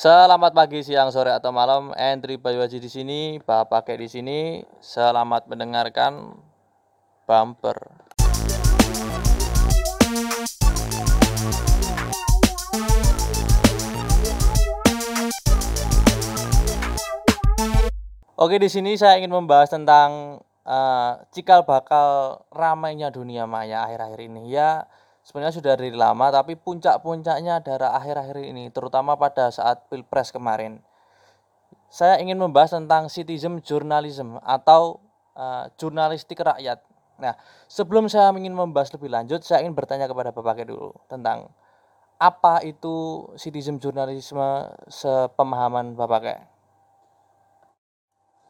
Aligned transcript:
Selamat 0.00 0.56
pagi, 0.56 0.80
siang, 0.80 1.12
sore 1.12 1.28
atau 1.28 1.52
malam. 1.52 1.92
Entry 1.92 2.40
Bayu 2.40 2.64
di 2.64 2.88
sini, 2.88 3.36
Bapak 3.36 3.84
Kek 3.84 4.00
di 4.00 4.08
sini. 4.08 4.64
Selamat 4.80 5.44
mendengarkan 5.44 6.40
bumper. 7.28 7.76
Oke, 18.40 18.56
di 18.56 18.72
sini 18.72 18.96
saya 18.96 19.20
ingin 19.20 19.36
membahas 19.36 19.68
tentang 19.68 20.40
uh, 20.64 21.20
cikal 21.28 21.68
bakal 21.68 22.40
ramainya 22.48 23.12
dunia 23.12 23.44
maya 23.44 23.84
akhir-akhir 23.84 24.32
ini. 24.32 24.48
Ya, 24.48 24.88
sebenarnya 25.30 25.62
sudah 25.62 25.78
dari 25.78 25.94
lama, 25.94 26.26
tapi 26.34 26.58
puncak-puncaknya 26.58 27.62
adalah 27.62 27.94
akhir-akhir 28.02 28.50
ini, 28.50 28.66
terutama 28.74 29.14
pada 29.14 29.54
saat 29.54 29.86
pilpres 29.86 30.34
kemarin. 30.34 30.82
Saya 31.86 32.18
ingin 32.18 32.34
membahas 32.34 32.74
tentang 32.74 33.06
citizen 33.06 33.62
journalism 33.62 34.42
atau 34.42 34.98
uh, 35.38 35.70
jurnalistik 35.78 36.42
rakyat. 36.42 36.82
Nah, 37.22 37.38
sebelum 37.70 38.10
saya 38.10 38.34
ingin 38.34 38.50
membahas 38.50 38.90
lebih 38.90 39.06
lanjut, 39.06 39.46
saya 39.46 39.62
ingin 39.62 39.78
bertanya 39.78 40.10
kepada 40.10 40.34
Bapak 40.34 40.66
dulu 40.66 40.98
tentang 41.06 41.46
apa 42.18 42.66
itu 42.66 43.30
citizen 43.38 43.78
journalism 43.78 44.42
sepemahaman 44.90 45.94
Bapak 45.94 46.42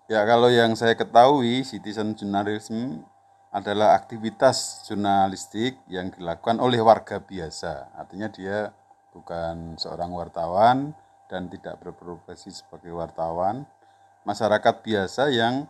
Ya, 0.09 0.25
kalau 0.25 0.49
yang 0.49 0.73
saya 0.81 0.97
ketahui, 0.97 1.61
citizen 1.61 2.17
journalism 2.17 3.05
adalah 3.51 3.99
aktivitas 3.99 4.87
jurnalistik 4.87 5.75
yang 5.91 6.15
dilakukan 6.15 6.63
oleh 6.63 6.79
warga 6.79 7.19
biasa. 7.19 7.91
Artinya 7.99 8.31
dia 8.31 8.71
bukan 9.11 9.75
seorang 9.75 10.15
wartawan 10.15 10.95
dan 11.27 11.51
tidak 11.51 11.83
berprofesi 11.83 12.55
sebagai 12.55 12.95
wartawan. 12.95 13.67
Masyarakat 14.23 14.75
biasa 14.87 15.35
yang 15.35 15.67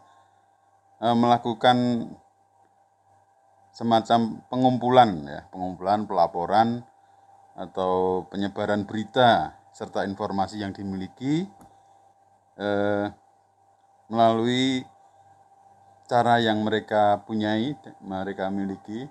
eh, 1.00 1.16
melakukan 1.16 2.08
semacam 3.72 4.44
pengumpulan 4.52 5.10
ya, 5.24 5.40
pengumpulan 5.48 6.04
pelaporan 6.04 6.84
atau 7.56 8.24
penyebaran 8.28 8.84
berita 8.84 9.56
serta 9.72 10.04
informasi 10.04 10.60
yang 10.60 10.76
dimiliki 10.76 11.48
eh, 12.60 13.06
melalui 14.10 14.84
cara 16.10 16.42
yang 16.42 16.58
mereka 16.66 17.22
punyai, 17.22 17.78
mereka 18.02 18.50
miliki, 18.50 19.06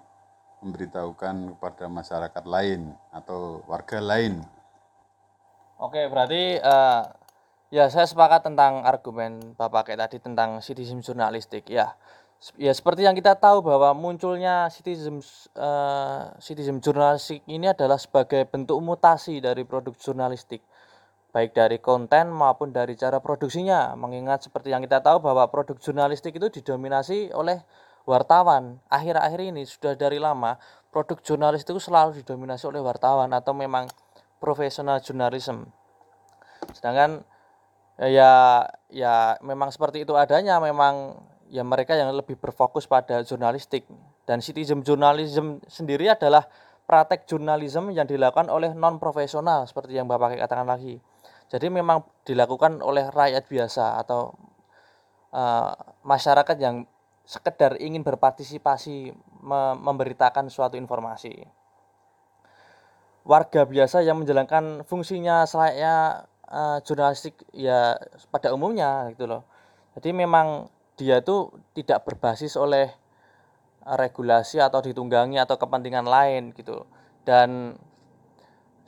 memberitahukan 0.59 1.55
kepada 1.55 1.87
masyarakat 1.87 2.43
lain 2.43 2.91
atau 3.15 3.63
warga 3.71 4.03
lain. 4.03 4.43
Oke, 5.79 6.11
berarti 6.11 6.59
uh, 6.59 7.07
ya 7.71 7.87
saya 7.87 8.03
sepakat 8.03 8.51
tentang 8.51 8.83
argumen 8.83 9.55
Bapak 9.55 9.87
kayak 9.87 10.11
tadi 10.11 10.19
tentang 10.19 10.59
citizen 10.59 10.99
jurnalistik. 10.99 11.71
Ya, 11.71 11.95
ya 12.59 12.75
seperti 12.75 13.07
yang 13.07 13.15
kita 13.15 13.39
tahu 13.39 13.63
bahwa 13.63 13.95
munculnya 13.95 14.67
citizen 14.67 15.23
uh, 15.55 16.35
citizen 16.43 16.83
jurnalistik 16.83 17.47
ini 17.47 17.71
adalah 17.71 17.95
sebagai 17.95 18.43
bentuk 18.43 18.75
mutasi 18.83 19.39
dari 19.39 19.63
produk 19.63 19.95
jurnalistik 19.95 20.59
baik 21.29 21.53
dari 21.53 21.77
konten 21.77 22.33
maupun 22.33 22.73
dari 22.73 22.97
cara 22.97 23.21
produksinya. 23.21 23.93
Mengingat 23.93 24.49
seperti 24.49 24.73
yang 24.73 24.81
kita 24.81 25.01
tahu 25.05 25.21
bahwa 25.21 25.45
produk 25.49 25.77
jurnalistik 25.77 26.37
itu 26.37 26.49
didominasi 26.49 27.33
oleh 27.33 27.61
wartawan. 28.09 28.81
Akhir-akhir 28.89 29.53
ini 29.53 29.63
sudah 29.69 29.93
dari 29.93 30.17
lama 30.17 30.57
produk 30.89 31.21
jurnalistik 31.21 31.77
itu 31.77 31.83
selalu 31.89 32.17
didominasi 32.21 32.65
oleh 32.65 32.81
wartawan 32.81 33.29
atau 33.33 33.53
memang 33.53 33.85
profesional 34.41 34.97
journalism. 35.05 35.69
Sedangkan 36.73 37.21
ya 37.99 38.63
ya 38.89 39.37
memang 39.45 39.69
seperti 39.69 40.07
itu 40.07 40.15
adanya 40.17 40.57
memang 40.57 41.19
ya 41.51 41.61
mereka 41.61 41.93
yang 41.93 42.09
lebih 42.15 42.39
berfokus 42.39 42.87
pada 42.87 43.21
jurnalistik 43.21 43.85
dan 44.23 44.39
citizen 44.39 44.85
journalism 44.85 45.59
sendiri 45.67 46.09
adalah 46.09 46.47
praktek 46.89 47.29
jurnalisme 47.29 47.93
yang 47.93 48.09
dilakukan 48.09 48.49
oleh 48.49 48.73
non 48.73 48.97
profesional 48.97 49.69
seperti 49.69 49.93
yang 49.93 50.09
Bapak 50.09 50.41
katakan 50.41 50.65
lagi. 50.65 50.97
Jadi 51.49 51.67
memang 51.73 52.05
dilakukan 52.25 52.85
oleh 52.85 53.09
rakyat 53.09 53.49
biasa 53.49 53.97
atau 54.05 54.37
uh, 55.33 55.73
masyarakat 56.05 56.57
yang 56.61 56.85
sekedar 57.25 57.77
ingin 57.81 58.05
berpartisipasi 58.05 59.13
me 59.41 59.61
memberitakan 59.77 60.49
suatu 60.49 60.77
informasi. 60.77 61.45
Warga 63.25 63.65
biasa 63.65 64.01
yang 64.01 64.21
menjalankan 64.21 64.85
fungsinya 64.85 65.45
selayaknya 65.45 66.25
uh, 66.49 66.77
jurnalistik 66.85 67.37
ya 67.53 67.97
pada 68.29 68.53
umumnya 68.53 69.09
gitu 69.13 69.29
loh. 69.29 69.45
Jadi 69.97 70.13
memang 70.13 70.69
dia 70.97 71.21
itu 71.21 71.49
tidak 71.73 72.05
berbasis 72.05 72.53
oleh 72.57 72.93
regulasi 73.85 74.61
atau 74.61 74.85
ditunggangi 74.85 75.41
atau 75.41 75.57
kepentingan 75.57 76.05
lain 76.05 76.53
gitu. 76.53 76.85
Dan 77.25 77.77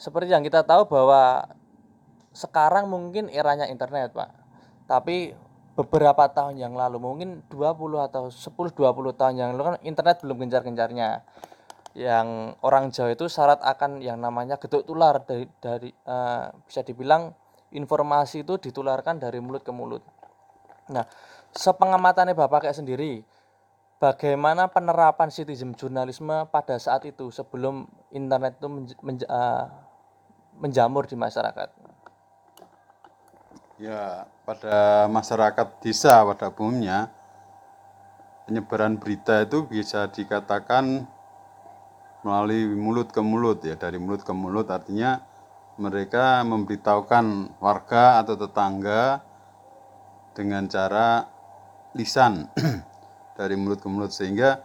seperti 0.02 0.34
yang 0.34 0.42
kita 0.42 0.66
tahu 0.66 0.90
bahwa 0.90 1.46
sekarang 2.32 2.88
mungkin 2.88 3.28
eranya 3.28 3.68
internet, 3.68 4.16
Pak. 4.16 4.30
Tapi 4.88 5.36
beberapa 5.76 6.28
tahun 6.32 6.60
yang 6.60 6.76
lalu, 6.76 7.00
mungkin 7.00 7.30
20 7.52 8.08
atau 8.08 8.32
10 8.32 8.76
20 8.76 9.20
tahun 9.20 9.36
yang 9.36 9.50
lalu 9.56 9.64
kan 9.64 9.76
internet 9.84 10.24
belum 10.24 10.38
gencar-gencarnya. 10.48 11.24
Yang 11.92 12.56
orang 12.64 12.88
Jawa 12.96 13.12
itu 13.12 13.28
syarat 13.28 13.60
akan 13.60 14.00
yang 14.00 14.16
namanya 14.16 14.56
getuk 14.56 14.88
tular 14.88 15.20
dari 15.28 15.44
dari 15.60 15.92
uh, 16.08 16.48
bisa 16.64 16.88
dibilang 16.88 17.36
informasi 17.76 18.48
itu 18.48 18.56
ditularkan 18.56 19.20
dari 19.20 19.44
mulut 19.44 19.60
ke 19.60 19.76
mulut. 19.76 20.00
Nah, 20.88 21.04
sepengamatannya 21.52 22.32
Bapak 22.32 22.68
kayak 22.68 22.80
sendiri, 22.80 23.28
bagaimana 24.00 24.72
penerapan 24.72 25.28
citizen 25.28 25.76
jurnalisme 25.76 26.48
pada 26.48 26.80
saat 26.80 27.04
itu 27.04 27.28
sebelum 27.28 27.92
internet 28.16 28.56
itu 28.60 28.68
menj 28.72 28.92
menj 29.04 29.22
uh, 29.28 29.68
menjamur 30.64 31.08
di 31.12 31.20
masyarakat? 31.20 31.91
Ya, 33.82 34.30
pada 34.46 35.10
masyarakat 35.10 35.82
desa 35.82 36.22
pada 36.22 36.54
umumnya 36.54 37.10
penyebaran 38.46 38.94
berita 39.02 39.42
itu 39.42 39.66
bisa 39.66 40.06
dikatakan 40.06 41.10
melalui 42.22 42.70
mulut 42.78 43.10
ke 43.10 43.26
mulut 43.26 43.66
ya, 43.66 43.74
dari 43.74 43.98
mulut 43.98 44.22
ke 44.22 44.30
mulut 44.38 44.70
artinya 44.70 45.26
mereka 45.82 46.46
memberitahukan 46.46 47.58
warga 47.58 48.22
atau 48.22 48.38
tetangga 48.38 49.26
dengan 50.38 50.70
cara 50.70 51.26
lisan. 51.98 52.54
Dari 53.40 53.58
mulut 53.58 53.82
ke 53.82 53.90
mulut. 53.90 54.14
Sehingga 54.14 54.62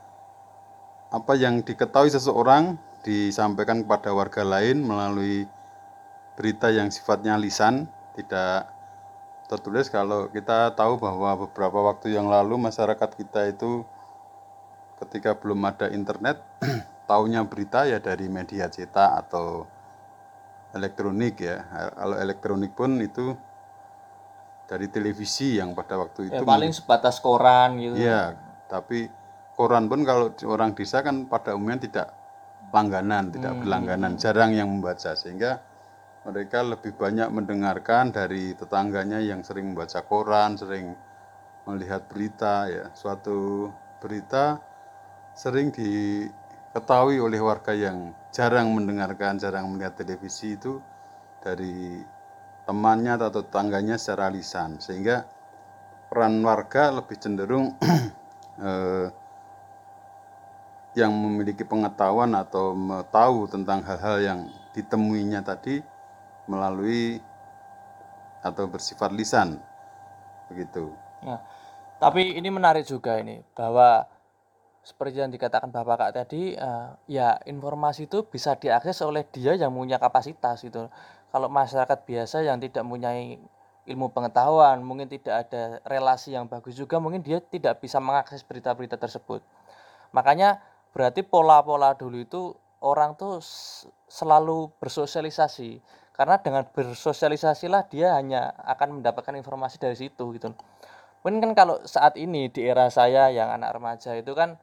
apa 1.09 1.33
yang 1.41 1.65
diketahui 1.65 2.13
seseorang 2.13 2.77
disampaikan 3.01 3.81
kepada 3.81 4.13
warga 4.13 4.45
lain 4.45 4.85
melalui 4.85 5.49
berita 6.37 6.69
yang 6.69 6.93
sifatnya 6.93 7.41
lisan 7.41 7.89
tidak 8.13 8.76
tertulis 9.47 9.87
kalau 9.89 10.27
kita 10.31 10.75
tahu 10.75 10.99
bahwa 10.99 11.47
beberapa 11.47 11.79
waktu 11.91 12.19
yang 12.19 12.27
lalu 12.27 12.59
masyarakat 12.59 13.11
kita 13.15 13.51
itu 13.51 13.87
ketika 15.03 15.39
belum 15.39 15.63
ada 15.67 15.87
internet 15.91 16.43
tahunya 17.11 17.47
berita 17.47 17.87
ya 17.87 18.03
dari 18.03 18.27
media 18.27 18.67
cetak 18.67 19.11
atau 19.27 19.65
elektronik 20.75 21.39
ya. 21.41 21.63
Kalau 21.95 22.17
elektronik 22.19 22.73
pun 22.75 22.99
itu 22.99 23.33
dari 24.67 24.91
televisi 24.91 25.63
yang 25.63 25.79
pada 25.79 25.95
waktu 25.95 26.27
ya, 26.27 26.43
itu 26.43 26.43
ya, 26.43 26.49
paling 26.49 26.73
sebatas 26.75 27.23
koran 27.23 27.79
gitu. 27.79 27.95
Ya 27.97 28.35
tapi 28.67 29.07
koran 29.55 29.87
pun 29.87 30.03
kalau 30.03 30.35
orang 30.51 30.75
desa 30.75 31.01
kan 31.07 31.31
pada 31.31 31.55
umumnya 31.55 31.87
tidak 31.87 32.09
langganan 32.75 33.31
tidak 33.31 33.55
hmm. 33.55 33.61
berlangganan 33.63 34.13
jarang 34.19 34.51
yang 34.53 34.67
membaca. 34.67 35.15
Sehingga 35.15 35.63
mereka 36.27 36.67
lebih 36.67 36.91
banyak 36.99 37.31
mendengarkan 37.31 38.11
dari 38.11 38.51
tetangganya 38.59 39.23
yang 39.23 39.47
sering 39.47 39.71
membaca 39.71 40.03
koran, 40.03 40.59
sering 40.59 40.99
melihat 41.71 42.03
berita 42.11 42.67
ya. 42.67 42.91
Suatu 42.99 43.71
berita 44.03 44.59
sering 45.39 45.71
diketahui 45.71 47.23
oleh 47.23 47.39
warga 47.39 47.71
yang 47.79 48.11
jarang 48.35 48.75
mendengarkan, 48.75 49.39
jarang 49.39 49.71
melihat 49.71 49.95
televisi 50.03 50.59
itu 50.59 50.83
dari 51.39 52.03
temannya 52.67 53.23
atau 53.23 53.47
tetangganya 53.47 53.95
secara 53.95 54.27
lisan 54.27 54.83
sehingga 54.83 55.23
peran 56.11 56.43
warga 56.43 56.91
lebih 56.91 57.15
cenderung 57.23 57.79
eh, 58.67 59.07
yang 60.99 61.15
memiliki 61.15 61.63
pengetahuan 61.63 62.35
atau 62.35 62.75
tahu 63.15 63.47
tentang 63.47 63.87
hal-hal 63.87 64.17
yang 64.19 64.41
ditemuinya 64.75 65.45
tadi 65.47 65.96
melalui 66.47 67.23
atau 68.43 68.71
bersifat 68.71 69.11
lisan 69.11 69.59
begitu. 70.51 70.95
Ya. 71.23 71.43
Tapi 71.99 72.39
ini 72.39 72.49
menarik 72.53 72.87
juga 72.87 73.19
ini 73.19 73.43
bahwa 73.57 74.07
seperti 74.87 75.19
yang 75.19 75.35
dikatakan 75.35 75.75
Bapak 75.75 75.97
Kak 75.99 76.13
tadi 76.15 76.55
uh, 76.55 76.95
ya 77.11 77.35
informasi 77.43 78.07
itu 78.07 78.23
bisa 78.23 78.55
diakses 78.55 79.03
oleh 79.03 79.27
dia 79.27 79.59
yang 79.59 79.75
punya 79.75 79.99
kapasitas 79.99 80.63
itu. 80.63 80.87
kalau 81.27 81.53
masyarakat 81.53 82.07
biasa 82.09 82.49
yang 82.49 82.57
tidak 82.57 82.81
mempunyai 82.81 83.37
ilmu 83.87 84.09
pengetahuan, 84.09 84.81
mungkin 84.81 85.05
tidak 85.05 85.47
ada 85.47 85.79
relasi 85.85 86.33
yang 86.33 86.49
bagus 86.49 86.75
juga, 86.75 86.97
mungkin 86.97 87.21
dia 87.21 87.39
tidak 87.45 87.83
bisa 87.83 88.01
mengakses 88.01 88.41
berita-berita 88.41 88.97
tersebut. 88.97 89.45
Makanya 90.17 90.65
berarti 90.97 91.21
pola-pola 91.21 91.93
dulu 91.93 92.19
itu 92.25 92.43
orang 92.81 93.15
tuh 93.21 93.39
selalu 94.09 94.73
bersosialisasi 94.81 95.83
karena 96.17 96.41
dengan 96.41 96.65
bersosialisasilah 96.65 97.93
dia 97.93 98.17
hanya 98.17 98.57
akan 98.65 99.01
mendapatkan 99.01 99.37
informasi 99.37 99.77
dari 99.77 99.95
situ 99.95 100.25
gitu. 100.33 100.57
Mungkin 101.21 101.45
kan 101.45 101.53
kalau 101.53 101.77
saat 101.85 102.17
ini 102.17 102.49
di 102.49 102.65
era 102.65 102.89
saya 102.89 103.29
yang 103.29 103.53
anak 103.53 103.77
remaja 103.77 104.17
itu 104.17 104.33
kan 104.33 104.57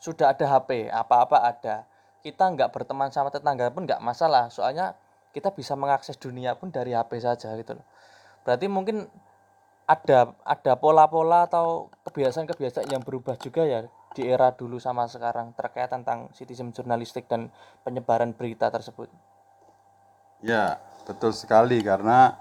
sudah 0.00 0.32
ada 0.32 0.48
HP, 0.48 0.88
apa-apa 0.88 1.44
ada. 1.44 1.84
Kita 2.24 2.48
nggak 2.48 2.72
berteman 2.72 3.12
sama 3.12 3.28
tetangga 3.28 3.68
pun 3.68 3.84
nggak 3.84 4.00
masalah, 4.00 4.48
soalnya 4.48 4.96
kita 5.36 5.52
bisa 5.52 5.76
mengakses 5.76 6.16
dunia 6.16 6.56
pun 6.56 6.72
dari 6.72 6.96
HP 6.96 7.20
saja 7.20 7.52
gitu 7.60 7.76
loh. 7.76 7.86
Berarti 8.48 8.66
mungkin 8.72 9.04
ada 9.86 10.34
ada 10.42 10.72
pola-pola 10.74 11.46
atau 11.46 11.92
kebiasaan-kebiasaan 12.08 12.90
yang 12.90 13.04
berubah 13.04 13.38
juga 13.38 13.62
ya 13.62 13.86
di 14.16 14.24
era 14.24 14.50
dulu 14.50 14.80
sama 14.80 15.04
sekarang 15.06 15.52
terkait 15.52 15.92
tentang 15.92 16.32
citizen 16.32 16.72
jurnalistik 16.72 17.28
dan 17.28 17.52
penyebaran 17.84 18.32
berita 18.32 18.72
tersebut. 18.72 19.12
Ya, 20.46 20.78
betul 21.02 21.34
sekali 21.34 21.82
karena 21.82 22.38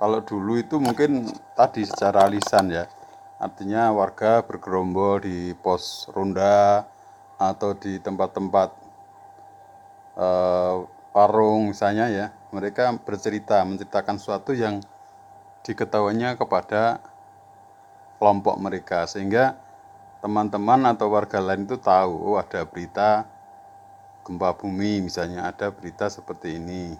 kalau 0.00 0.24
dulu 0.24 0.56
itu 0.56 0.80
mungkin 0.80 1.28
tadi 1.52 1.84
secara 1.84 2.24
lisan 2.32 2.72
ya. 2.72 2.88
Artinya 3.36 3.92
warga 3.92 4.40
bergerombol 4.40 5.20
di 5.20 5.52
pos 5.52 6.08
ronda 6.16 6.88
atau 7.36 7.76
di 7.76 8.00
tempat-tempat 8.00 8.72
warung 11.12 11.76
misalnya 11.76 12.08
ya. 12.08 12.26
Mereka 12.56 13.04
bercerita, 13.04 13.60
menceritakan 13.68 14.16
sesuatu 14.16 14.56
yang 14.56 14.80
diketahuinya 15.60 16.40
kepada 16.40 17.04
kelompok 18.16 18.56
mereka 18.56 19.04
sehingga 19.04 19.60
teman-teman 20.24 20.88
atau 20.88 21.12
warga 21.12 21.36
lain 21.44 21.68
itu 21.68 21.76
tahu 21.76 22.32
oh 22.32 22.40
ada 22.40 22.64
berita 22.64 23.28
gempa 24.24 24.56
bumi 24.56 25.04
misalnya 25.04 25.44
ada 25.52 25.68
berita 25.68 26.08
seperti 26.08 26.56
ini 26.56 26.96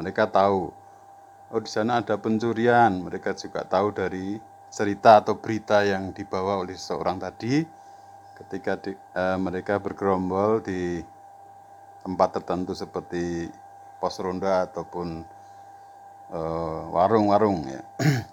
mereka 0.00 0.24
tahu 0.24 0.72
oh 1.52 1.60
di 1.60 1.68
sana 1.68 2.00
ada 2.00 2.16
pencurian 2.16 3.04
mereka 3.04 3.36
juga 3.36 3.68
tahu 3.68 3.92
dari 3.92 4.40
cerita 4.72 5.20
atau 5.20 5.36
berita 5.36 5.84
yang 5.84 6.16
dibawa 6.16 6.64
oleh 6.64 6.72
seseorang 6.78 7.20
tadi 7.20 7.66
ketika 8.40 8.80
di, 8.80 8.96
eh, 8.96 9.36
mereka 9.36 9.76
bergerombol 9.76 10.64
di 10.64 11.04
tempat 12.00 12.40
tertentu 12.40 12.72
seperti 12.72 13.52
pos 14.00 14.16
ronda 14.16 14.64
ataupun 14.64 15.20
eh, 16.32 16.82
warung-warung 16.88 17.68
ya. 17.68 17.82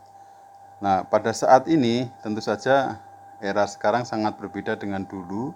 nah, 0.84 1.04
pada 1.04 1.36
saat 1.36 1.68
ini 1.68 2.08
tentu 2.24 2.40
saja 2.40 3.02
era 3.44 3.68
sekarang 3.68 4.08
sangat 4.08 4.40
berbeda 4.40 4.80
dengan 4.80 5.04
dulu. 5.04 5.52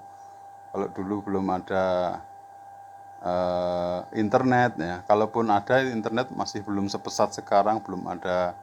Kalau 0.71 0.87
dulu 0.91 1.15
belum 1.23 1.45
ada 1.51 2.17
uh, 3.21 3.99
internet 4.17 4.75
ya, 4.77 5.05
kalaupun 5.05 5.47
ada 5.53 5.85
internet 5.85 6.33
masih 6.33 6.65
belum 6.65 6.89
sepesat 6.89 7.37
sekarang, 7.37 7.79
belum 7.81 8.05
ada 8.09 8.57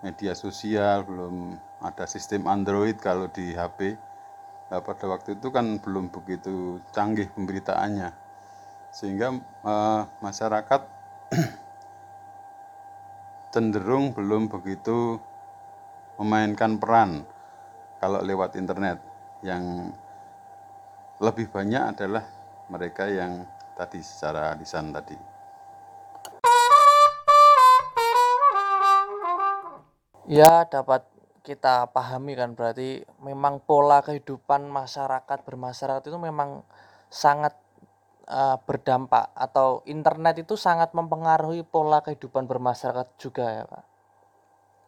media 0.00 0.32
sosial, 0.38 1.02
belum 1.04 1.58
ada 1.82 2.06
sistem 2.06 2.46
Android 2.46 2.96
kalau 2.96 3.26
di 3.28 3.52
HP. 3.52 3.98
Nah, 4.70 4.80
pada 4.80 5.04
waktu 5.10 5.36
itu 5.36 5.52
kan 5.52 5.78
belum 5.78 6.08
begitu 6.08 6.80
canggih 6.94 7.28
pemberitaannya, 7.34 8.10
sehingga 8.94 9.36
uh, 9.62 10.08
masyarakat 10.24 10.82
cenderung 13.54 14.16
belum 14.16 14.50
begitu 14.50 15.20
memainkan 16.18 16.80
peran 16.80 17.28
kalau 18.00 18.24
lewat 18.24 18.56
internet. 18.56 18.98
Yang 19.44 19.94
lebih 21.20 21.52
banyak 21.52 21.94
adalah 21.94 22.24
mereka 22.72 23.06
yang 23.06 23.44
tadi 23.74 24.00
secara 24.00 24.54
lisan 24.54 24.94
tadi. 24.94 25.16
Ya, 30.24 30.64
dapat 30.64 31.04
kita 31.44 31.92
pahami 31.92 32.32
kan 32.32 32.56
berarti 32.56 33.04
memang 33.20 33.60
pola 33.60 34.00
kehidupan 34.00 34.64
masyarakat 34.72 35.44
bermasyarakat 35.44 36.08
itu 36.08 36.16
memang 36.16 36.64
sangat 37.12 37.52
uh, 38.32 38.56
berdampak 38.64 39.28
atau 39.36 39.84
internet 39.84 40.40
itu 40.40 40.56
sangat 40.56 40.96
mempengaruhi 40.96 41.60
pola 41.68 42.00
kehidupan 42.00 42.48
bermasyarakat 42.48 43.20
juga 43.20 43.44
ya, 43.52 43.64
Pak. 43.68 43.84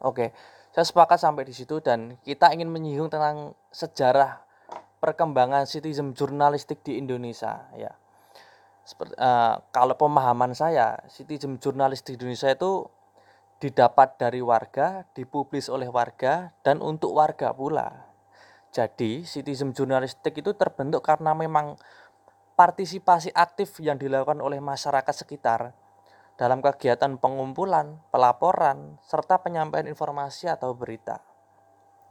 Oke, 0.08 0.32
saya 0.72 0.84
sepakat 0.88 1.20
sampai 1.20 1.44
di 1.44 1.52
situ 1.52 1.84
dan 1.84 2.16
kita 2.24 2.56
ingin 2.56 2.72
menyinggung 2.72 3.12
tentang 3.12 3.52
sejarah 3.68 4.40
perkembangan 4.96 5.68
citizen 5.68 6.16
jurnalistik 6.16 6.80
di 6.80 6.96
Indonesia 6.96 7.68
ya. 7.76 7.92
Seperti, 8.86 9.18
uh, 9.18 9.58
kalau 9.74 9.98
pemahaman 9.98 10.54
saya, 10.54 11.02
citizen 11.10 11.58
jurnalis 11.58 12.06
di 12.06 12.14
Indonesia 12.14 12.54
itu 12.54 12.86
didapat 13.58 14.14
dari 14.14 14.38
warga, 14.38 15.02
dipublis 15.10 15.66
oleh 15.66 15.90
warga, 15.90 16.54
dan 16.62 16.78
untuk 16.78 17.18
warga 17.18 17.50
pula. 17.50 18.06
Jadi, 18.70 19.26
citizen 19.26 19.74
jurnalistik 19.74 20.38
itu 20.38 20.54
terbentuk 20.54 21.02
karena 21.02 21.34
memang 21.34 21.74
partisipasi 22.54 23.34
aktif 23.34 23.74
yang 23.82 23.98
dilakukan 23.98 24.38
oleh 24.38 24.62
masyarakat 24.62 25.14
sekitar 25.26 25.74
dalam 26.38 26.62
kegiatan 26.62 27.18
pengumpulan, 27.18 27.98
pelaporan, 28.14 29.02
serta 29.02 29.42
penyampaian 29.42 29.90
informasi 29.90 30.46
atau 30.46 30.78
berita. 30.78 31.18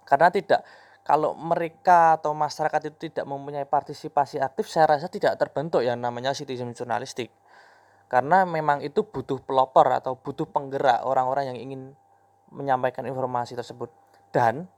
Karena 0.04 0.28
tidak 0.28 0.68
kalau 1.06 1.38
mereka 1.38 2.18
atau 2.18 2.34
masyarakat 2.34 2.90
itu 2.90 3.14
tidak 3.14 3.30
mempunyai 3.30 3.70
partisipasi 3.70 4.42
aktif, 4.42 4.66
saya 4.66 4.98
rasa 4.98 5.06
tidak 5.06 5.38
terbentuk 5.38 5.86
yang 5.86 6.02
namanya 6.02 6.34
citizen 6.34 6.74
jurnalistik 6.74 7.30
karena 8.06 8.46
memang 8.46 8.86
itu 8.86 9.02
butuh 9.02 9.42
pelopor 9.42 9.90
atau 9.90 10.14
butuh 10.14 10.46
penggerak 10.46 11.02
orang-orang 11.02 11.54
yang 11.54 11.58
ingin 11.58 11.82
menyampaikan 12.54 13.04
informasi 13.10 13.58
tersebut. 13.58 13.90
Dan 14.30 14.70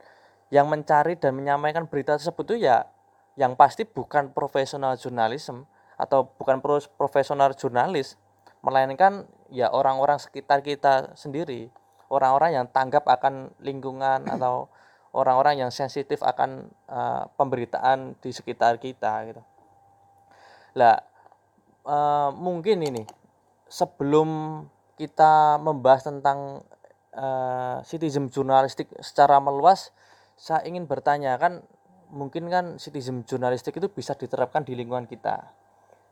yang 0.48 0.64
mencari 0.70 1.20
dan 1.20 1.36
menyampaikan 1.36 1.84
berita 1.84 2.16
tersebut 2.16 2.44
itu 2.54 2.64
ya 2.64 2.88
yang 3.36 3.54
pasti 3.54 3.84
bukan 3.84 4.32
profesional 4.32 4.96
jurnalisme 4.96 5.68
atau 6.00 6.32
bukan 6.40 6.62
profesional 6.96 7.52
jurnalis 7.52 8.16
melainkan 8.64 9.28
ya 9.52 9.68
orang-orang 9.68 10.16
sekitar 10.16 10.64
kita 10.64 11.12
sendiri. 11.14 11.68
Orang-orang 12.08 12.56
yang 12.56 12.66
tanggap 12.72 13.04
akan 13.04 13.52
lingkungan 13.60 14.24
atau 14.24 14.72
orang-orang 15.18 15.66
yang 15.66 15.74
sensitif 15.74 16.22
akan 16.22 16.70
uh, 16.86 17.26
pemberitaan 17.34 18.14
di 18.22 18.30
sekitar 18.30 18.78
kita 18.78 19.12
gitu 19.26 19.42
lah 20.78 21.02
uh, 21.82 22.30
mungkin 22.30 22.78
ini 22.86 23.02
sebelum 23.68 24.62
kita 24.98 25.62
membahas 25.62 26.08
tentang 26.10 26.64
uh, 27.14 27.78
citizen 27.86 28.26
jurnalistik 28.32 28.90
secara 28.98 29.38
meluas, 29.38 29.94
saya 30.34 30.66
ingin 30.66 30.90
bertanya 30.90 31.38
kan 31.38 31.62
mungkin 32.10 32.48
kan 32.48 32.80
citizen 32.80 33.22
jurnalistik 33.22 33.76
itu 33.78 33.86
bisa 33.92 34.16
diterapkan 34.16 34.64
di 34.64 34.74
lingkungan 34.74 35.06
kita. 35.06 35.54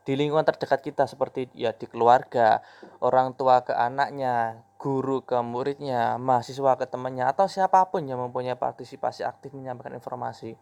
Di 0.07 0.15
lingkungan 0.15 0.47
terdekat 0.47 0.79
kita 0.87 1.03
seperti 1.03 1.51
ya 1.51 1.75
di 1.75 1.83
keluarga, 1.83 2.63
orang 3.03 3.35
tua 3.35 3.67
ke 3.67 3.75
anaknya, 3.75 4.63
guru 4.79 5.19
ke 5.19 5.35
muridnya, 5.43 6.15
mahasiswa 6.15 6.79
ke 6.79 6.87
temannya 6.87 7.27
atau 7.27 7.51
siapa 7.51 7.83
pun 7.91 8.07
yang 8.07 8.23
mempunyai 8.23 8.55
partisipasi 8.55 9.27
aktif 9.27 9.51
menyampaikan 9.51 9.99
informasi. 9.99 10.55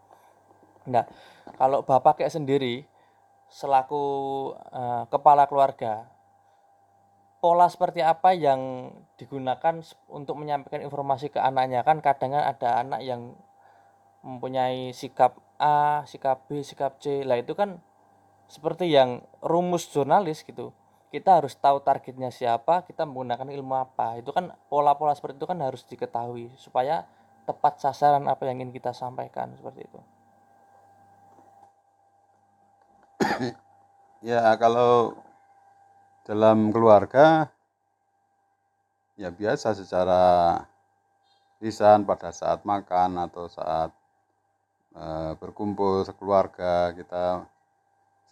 Nah, 0.90 1.06
kalau 1.62 1.86
Bapak 1.86 2.26
kayak 2.26 2.34
sendiri 2.34 2.90
selaku 3.46 4.02
uh, 4.74 5.06
kepala 5.14 5.46
keluarga 5.46 6.10
pola 7.38 7.70
seperti 7.70 8.02
apa 8.02 8.34
yang 8.34 8.90
digunakan 9.22 9.78
untuk 10.10 10.34
menyampaikan 10.42 10.82
informasi 10.82 11.30
ke 11.30 11.38
anaknya 11.38 11.86
kan 11.86 12.02
kadang 12.02 12.34
kan 12.34 12.42
ada 12.42 12.82
anak 12.82 13.06
yang 13.06 13.38
mempunyai 14.26 14.90
sikap 14.98 15.38
A, 15.62 16.02
sikap 16.10 16.50
B, 16.50 16.66
sikap 16.66 16.98
C. 16.98 17.22
Lah 17.22 17.38
itu 17.38 17.54
kan 17.54 17.86
seperti 18.48 18.92
yang 18.94 19.22
rumus 19.42 19.90
jurnalis 19.90 20.46
gitu. 20.46 20.72
Kita 21.10 21.40
harus 21.40 21.56
tahu 21.56 21.80
targetnya 21.80 22.28
siapa, 22.28 22.84
kita 22.84 23.08
menggunakan 23.08 23.48
ilmu 23.48 23.76
apa. 23.78 24.20
Itu 24.20 24.36
kan 24.36 24.52
pola-pola 24.68 25.16
seperti 25.16 25.40
itu 25.40 25.48
kan 25.48 25.60
harus 25.64 25.88
diketahui 25.88 26.52
supaya 26.60 27.08
tepat 27.46 27.80
sasaran 27.80 28.26
apa 28.28 28.50
yang 28.50 28.60
ingin 28.60 28.74
kita 28.74 28.92
sampaikan 28.92 29.54
seperti 29.56 29.86
itu. 29.86 30.00
ya 34.30 34.42
kalau 34.60 35.16
dalam 36.26 36.74
keluarga 36.74 37.48
ya 39.16 39.32
biasa 39.32 39.78
secara 39.78 40.58
lisan 41.64 42.04
pada 42.04 42.34
saat 42.36 42.68
makan 42.68 43.30
atau 43.30 43.48
saat 43.48 43.94
e, 44.92 45.06
berkumpul 45.40 46.04
sekeluarga 46.04 46.92
kita 46.92 47.48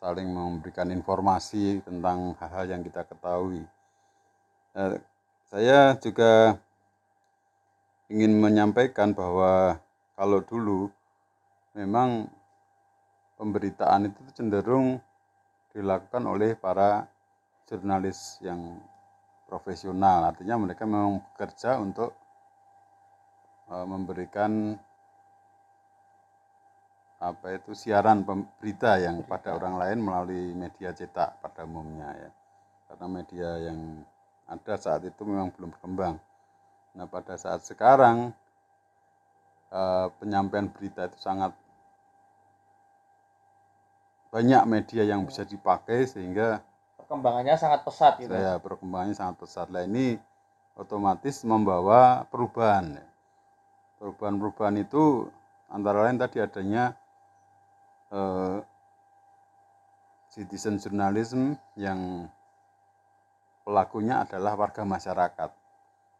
saling 0.04 0.28
memberikan 0.28 0.92
informasi 0.92 1.80
tentang 1.88 2.36
hal-hal 2.36 2.76
yang 2.76 2.84
kita 2.84 3.08
ketahui. 3.08 3.64
Eh, 4.76 5.00
saya 5.48 5.96
juga 5.96 6.60
ingin 8.12 8.36
menyampaikan 8.36 9.16
bahwa 9.16 9.80
kalau 10.20 10.44
dulu 10.44 10.92
memang 11.72 12.28
pemberitaan 13.40 14.12
itu 14.12 14.20
cenderung 14.36 15.00
dilakukan 15.72 16.28
oleh 16.28 16.60
para 16.60 17.08
jurnalis 17.72 18.44
yang 18.44 18.84
profesional. 19.48 20.36
Artinya 20.36 20.60
mereka 20.68 20.84
memang 20.84 21.24
bekerja 21.32 21.80
untuk 21.80 22.12
uh, 23.72 23.88
memberikan 23.88 24.76
apa 27.24 27.56
itu 27.56 27.72
siaran 27.72 28.28
berita 28.60 29.00
yang 29.00 29.24
pada 29.24 29.56
orang 29.56 29.80
lain 29.80 30.04
melalui 30.04 30.52
media 30.52 30.92
cetak 30.92 31.40
pada 31.40 31.64
umumnya 31.64 32.12
ya. 32.12 32.30
Karena 32.92 33.08
media 33.08 33.50
yang 33.72 34.04
ada 34.44 34.76
saat 34.76 35.08
itu 35.08 35.24
memang 35.24 35.56
belum 35.56 35.72
berkembang. 35.72 36.20
Nah 37.00 37.08
pada 37.08 37.40
saat 37.40 37.64
sekarang 37.64 38.36
uh, 39.72 40.12
penyampaian 40.20 40.68
berita 40.68 41.08
itu 41.08 41.16
sangat 41.18 41.56
banyak 44.36 44.64
media 44.68 45.08
yang 45.08 45.24
bisa 45.24 45.48
dipakai 45.48 46.04
sehingga 46.04 46.60
perkembangannya 47.00 47.56
sangat 47.56 47.88
pesat 47.88 48.20
gitu. 48.20 48.36
Ya, 48.36 48.60
perkembangannya 48.60 49.16
sangat 49.16 49.40
pesat. 49.40 49.72
Lah 49.72 49.88
ini 49.88 50.20
otomatis 50.76 51.46
membawa 51.48 52.28
perubahan. 52.28 53.00
Perubahan-perubahan 54.02 54.84
itu 54.84 55.32
antara 55.72 56.10
lain 56.10 56.20
tadi 56.20 56.44
adanya 56.44 56.98
eh, 58.14 58.58
citizen 60.30 60.78
journalism 60.78 61.58
yang 61.74 62.30
pelakunya 63.66 64.22
adalah 64.22 64.54
warga 64.54 64.86
masyarakat. 64.86 65.52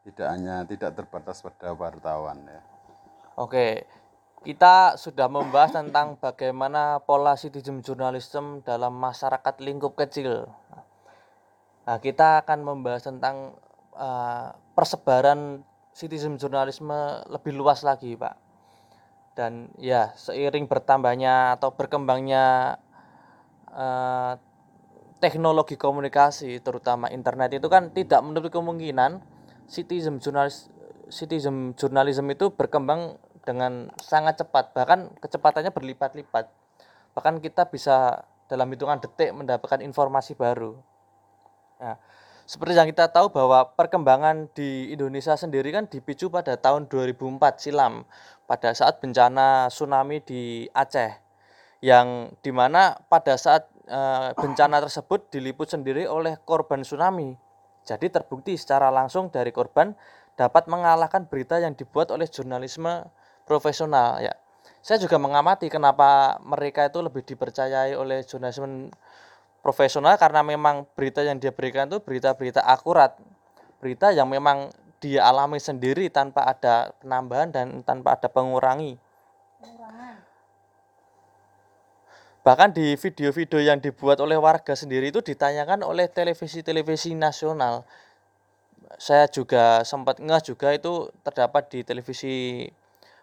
Tidak 0.04 0.28
hanya 0.28 0.68
tidak 0.68 1.00
terbatas 1.00 1.40
pada 1.40 1.72
wartawan 1.72 2.44
ya. 2.44 2.62
Oke, 3.40 3.88
kita 4.44 5.00
sudah 5.00 5.32
membahas 5.32 5.72
tentang 5.72 6.20
bagaimana 6.20 7.00
pola 7.00 7.40
citizen 7.40 7.80
journalism 7.80 8.60
dalam 8.68 8.92
masyarakat 9.00 9.56
lingkup 9.64 9.96
kecil. 9.96 10.52
Nah, 11.88 11.98
kita 12.04 12.44
akan 12.44 12.60
membahas 12.64 13.08
tentang 13.08 13.56
uh, 13.96 14.52
persebaran 14.76 15.64
citizen 15.96 16.36
journalism 16.36 16.92
lebih 17.32 17.56
luas 17.56 17.88
lagi, 17.88 18.20
Pak. 18.20 18.43
Dan 19.34 19.74
ya, 19.82 20.14
seiring 20.14 20.70
bertambahnya 20.70 21.58
atau 21.58 21.74
berkembangnya 21.74 22.78
uh, 23.74 24.38
teknologi 25.18 25.74
komunikasi, 25.80 26.62
terutama 26.62 27.10
internet 27.10 27.58
itu 27.58 27.66
kan 27.72 27.90
tidak 27.96 28.22
menutup 28.22 28.54
kemungkinan 28.54 29.24
citizen 29.66 30.20
jurnalis 30.20 30.70
citizen 31.08 31.74
journalism 31.80 32.28
itu 32.30 32.52
berkembang 32.54 33.16
dengan 33.44 33.92
sangat 34.00 34.44
cepat 34.44 34.72
bahkan 34.76 35.12
kecepatannya 35.20 35.72
berlipat-lipat. 35.72 36.52
Bahkan 37.16 37.40
kita 37.40 37.70
bisa 37.70 38.28
dalam 38.48 38.68
hitungan 38.72 39.00
detik 39.00 39.32
mendapatkan 39.32 39.80
informasi 39.84 40.36
baru. 40.36 40.76
Nah, 41.80 41.98
seperti 42.44 42.76
yang 42.76 42.92
kita 42.92 43.08
tahu 43.08 43.32
bahwa 43.32 43.72
perkembangan 43.76 44.52
di 44.52 44.92
Indonesia 44.92 45.36
sendiri 45.40 45.72
kan 45.72 45.88
dipicu 45.88 46.28
pada 46.28 46.60
tahun 46.60 46.92
2004 46.92 47.40
silam 47.60 48.04
pada 48.54 48.70
saat 48.78 49.02
bencana 49.02 49.74
tsunami 49.74 50.22
di 50.22 50.70
Aceh 50.70 51.10
yang 51.82 52.30
di 52.46 52.54
mana 52.54 53.02
pada 53.10 53.34
saat 53.34 53.66
e, 53.90 54.02
bencana 54.38 54.78
tersebut 54.78 55.34
diliput 55.34 55.66
sendiri 55.66 56.06
oleh 56.06 56.38
korban 56.46 56.86
tsunami 56.86 57.34
jadi 57.84 58.14
terbukti 58.14 58.54
secara 58.56 58.94
langsung 58.94 59.28
dari 59.34 59.50
korban 59.50 59.92
dapat 60.40 60.72
mengalahkan 60.72 61.26
berita 61.26 61.58
yang 61.58 61.76
dibuat 61.76 62.10
oleh 62.10 62.26
jurnalisme 62.26 63.06
profesional 63.44 64.24
ya. 64.24 64.34
Saya 64.84 65.00
juga 65.00 65.20
mengamati 65.20 65.68
kenapa 65.68 66.40
mereka 66.44 66.88
itu 66.88 67.00
lebih 67.00 67.24
dipercayai 67.24 67.96
oleh 67.96 68.24
jurnalisme 68.24 68.92
profesional 69.64 70.20
karena 70.20 70.44
memang 70.44 70.88
berita 70.96 71.24
yang 71.24 71.40
dia 71.40 71.56
berikan 71.56 71.88
itu 71.88 72.00
berita-berita 72.04 72.64
akurat. 72.64 73.16
Berita 73.80 74.12
yang 74.16 74.32
memang 74.32 74.72
dia 75.04 75.28
alami 75.28 75.60
sendiri 75.60 76.08
tanpa 76.08 76.48
ada 76.48 76.96
penambahan 77.04 77.52
dan 77.52 77.84
tanpa 77.84 78.16
ada 78.16 78.32
pengurangi. 78.32 78.96
Bahkan 82.44 82.76
di 82.76 82.96
video-video 82.96 83.60
yang 83.60 83.84
dibuat 83.84 84.24
oleh 84.24 84.40
warga 84.40 84.76
sendiri 84.76 85.12
itu 85.12 85.20
ditanyakan 85.20 85.84
oleh 85.84 86.08
televisi-televisi 86.08 87.16
nasional. 87.16 87.84
Saya 88.96 89.28
juga 89.28 89.84
sempat 89.84 90.24
ngeh 90.24 90.44
juga 90.44 90.72
itu 90.72 91.12
terdapat 91.24 91.68
di 91.72 91.80
televisi 91.84 92.68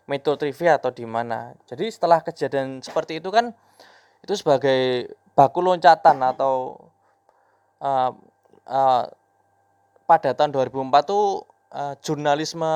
Metro 0.04 0.36
TV 0.36 0.72
atau 0.72 0.92
di 0.92 1.04
mana. 1.04 1.52
Jadi 1.68 1.88
setelah 1.92 2.20
kejadian 2.24 2.80
seperti 2.84 3.20
itu 3.20 3.28
kan 3.28 3.52
itu 4.24 4.36
sebagai 4.36 5.12
baku 5.36 5.64
loncatan 5.64 6.20
atau 6.24 6.76
uh, 7.80 8.12
uh, 8.68 9.04
pada 10.08 10.34
tahun 10.34 10.50
2004 10.50 10.90
tuh 11.06 11.46
uh, 11.74 11.94
jurnalisme 12.02 12.72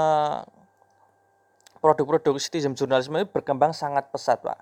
produk-produk 1.85 2.41
citizen 2.41 2.73
jurnalisme 2.73 3.21
itu 3.21 3.29
berkembang 3.29 3.77
sangat 3.77 4.09
pesat, 4.09 4.41
Pak. 4.41 4.59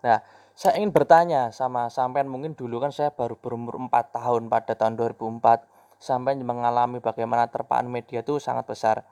Nah, 0.00 0.24
saya 0.56 0.80
ingin 0.80 0.88
bertanya 0.88 1.52
sama 1.52 1.92
sampean 1.92 2.32
mungkin 2.32 2.56
dulu 2.56 2.80
kan 2.80 2.88
saya 2.88 3.12
baru 3.12 3.36
berumur 3.36 3.76
4 3.76 3.92
tahun 4.16 4.48
pada 4.48 4.72
tahun 4.72 4.96
2004 4.96 5.68
sampai 6.00 6.32
mengalami 6.40 7.00
bagaimana 7.00 7.44
terpaan 7.52 7.92
media 7.92 8.24
itu 8.24 8.40
sangat 8.40 8.64
besar. 8.64 9.04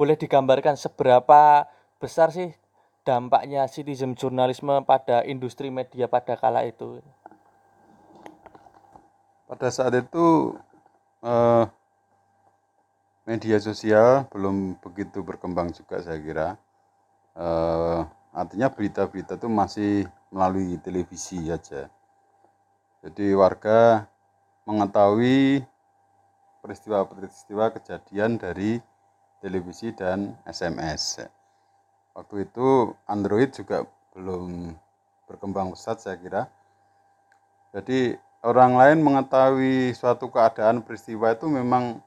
Boleh 0.00 0.16
digambarkan 0.16 0.80
seberapa 0.80 1.68
besar 2.00 2.32
sih 2.32 2.54
dampaknya 3.04 3.68
citizen 3.68 4.16
jurnalisme 4.16 4.84
pada 4.88 5.20
industri 5.28 5.68
media 5.68 6.08
pada 6.08 6.32
kala 6.36 6.64
itu? 6.64 7.04
Pada 9.48 9.68
saat 9.68 9.96
itu 9.96 10.56
eh, 11.24 11.64
media 13.28 13.60
sosial 13.60 14.24
belum 14.32 14.80
begitu 14.80 15.20
berkembang 15.20 15.68
juga 15.76 16.00
saya 16.00 16.16
kira. 16.16 16.48
Eh, 17.36 18.00
artinya 18.32 18.72
berita-berita 18.72 19.36
itu 19.36 19.48
masih 19.52 19.92
melalui 20.32 20.80
televisi 20.80 21.36
saja. 21.44 21.92
Jadi 23.04 23.36
warga 23.36 24.08
mengetahui 24.64 25.60
peristiwa-peristiwa 26.64 27.76
kejadian 27.76 28.40
dari 28.40 28.80
televisi 29.44 29.92
dan 29.92 30.34
SMS 30.48 31.28
waktu 32.18 32.50
itu 32.50 32.90
Android 33.06 33.54
juga 33.54 33.86
belum 34.10 34.74
berkembang 35.30 35.70
pesat 35.70 36.02
saya 36.02 36.18
kira. 36.18 36.50
Jadi 37.70 38.18
orang 38.42 38.74
lain 38.74 38.98
mengetahui 39.06 39.94
suatu 39.94 40.26
keadaan 40.26 40.82
peristiwa 40.82 41.30
itu 41.30 41.46
memang 41.46 42.02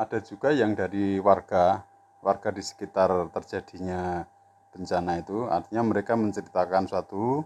ada 0.00 0.16
juga 0.24 0.48
yang 0.48 0.72
dari 0.72 1.20
warga, 1.20 1.84
warga 2.24 2.48
di 2.48 2.64
sekitar 2.64 3.12
terjadinya 3.36 4.24
bencana 4.72 5.20
itu, 5.20 5.44
artinya 5.44 5.84
mereka 5.84 6.16
menceritakan 6.16 6.88
suatu, 6.88 7.44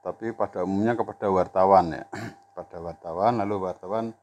tapi 0.00 0.32
pada 0.32 0.64
umumnya 0.64 0.96
kepada 0.96 1.28
wartawan 1.28 2.00
ya, 2.00 2.04
pada 2.56 2.80
wartawan, 2.80 3.44
lalu 3.44 3.68
wartawan 3.68 4.16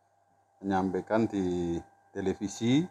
menyampaikan 0.66 1.30
di 1.30 1.78
televisi, 2.10 2.82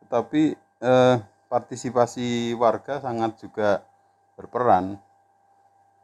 tetapi 0.00 0.56
eh, 0.80 1.16
partisipasi 1.52 2.56
warga 2.56 3.04
sangat 3.04 3.36
juga 3.36 3.84
berperan. 4.40 4.96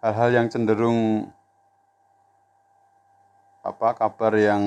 Hal-hal 0.04 0.36
yang 0.36 0.46
cenderung 0.52 1.32
apa 3.64 3.96
kabar 3.96 4.36
yang 4.36 4.62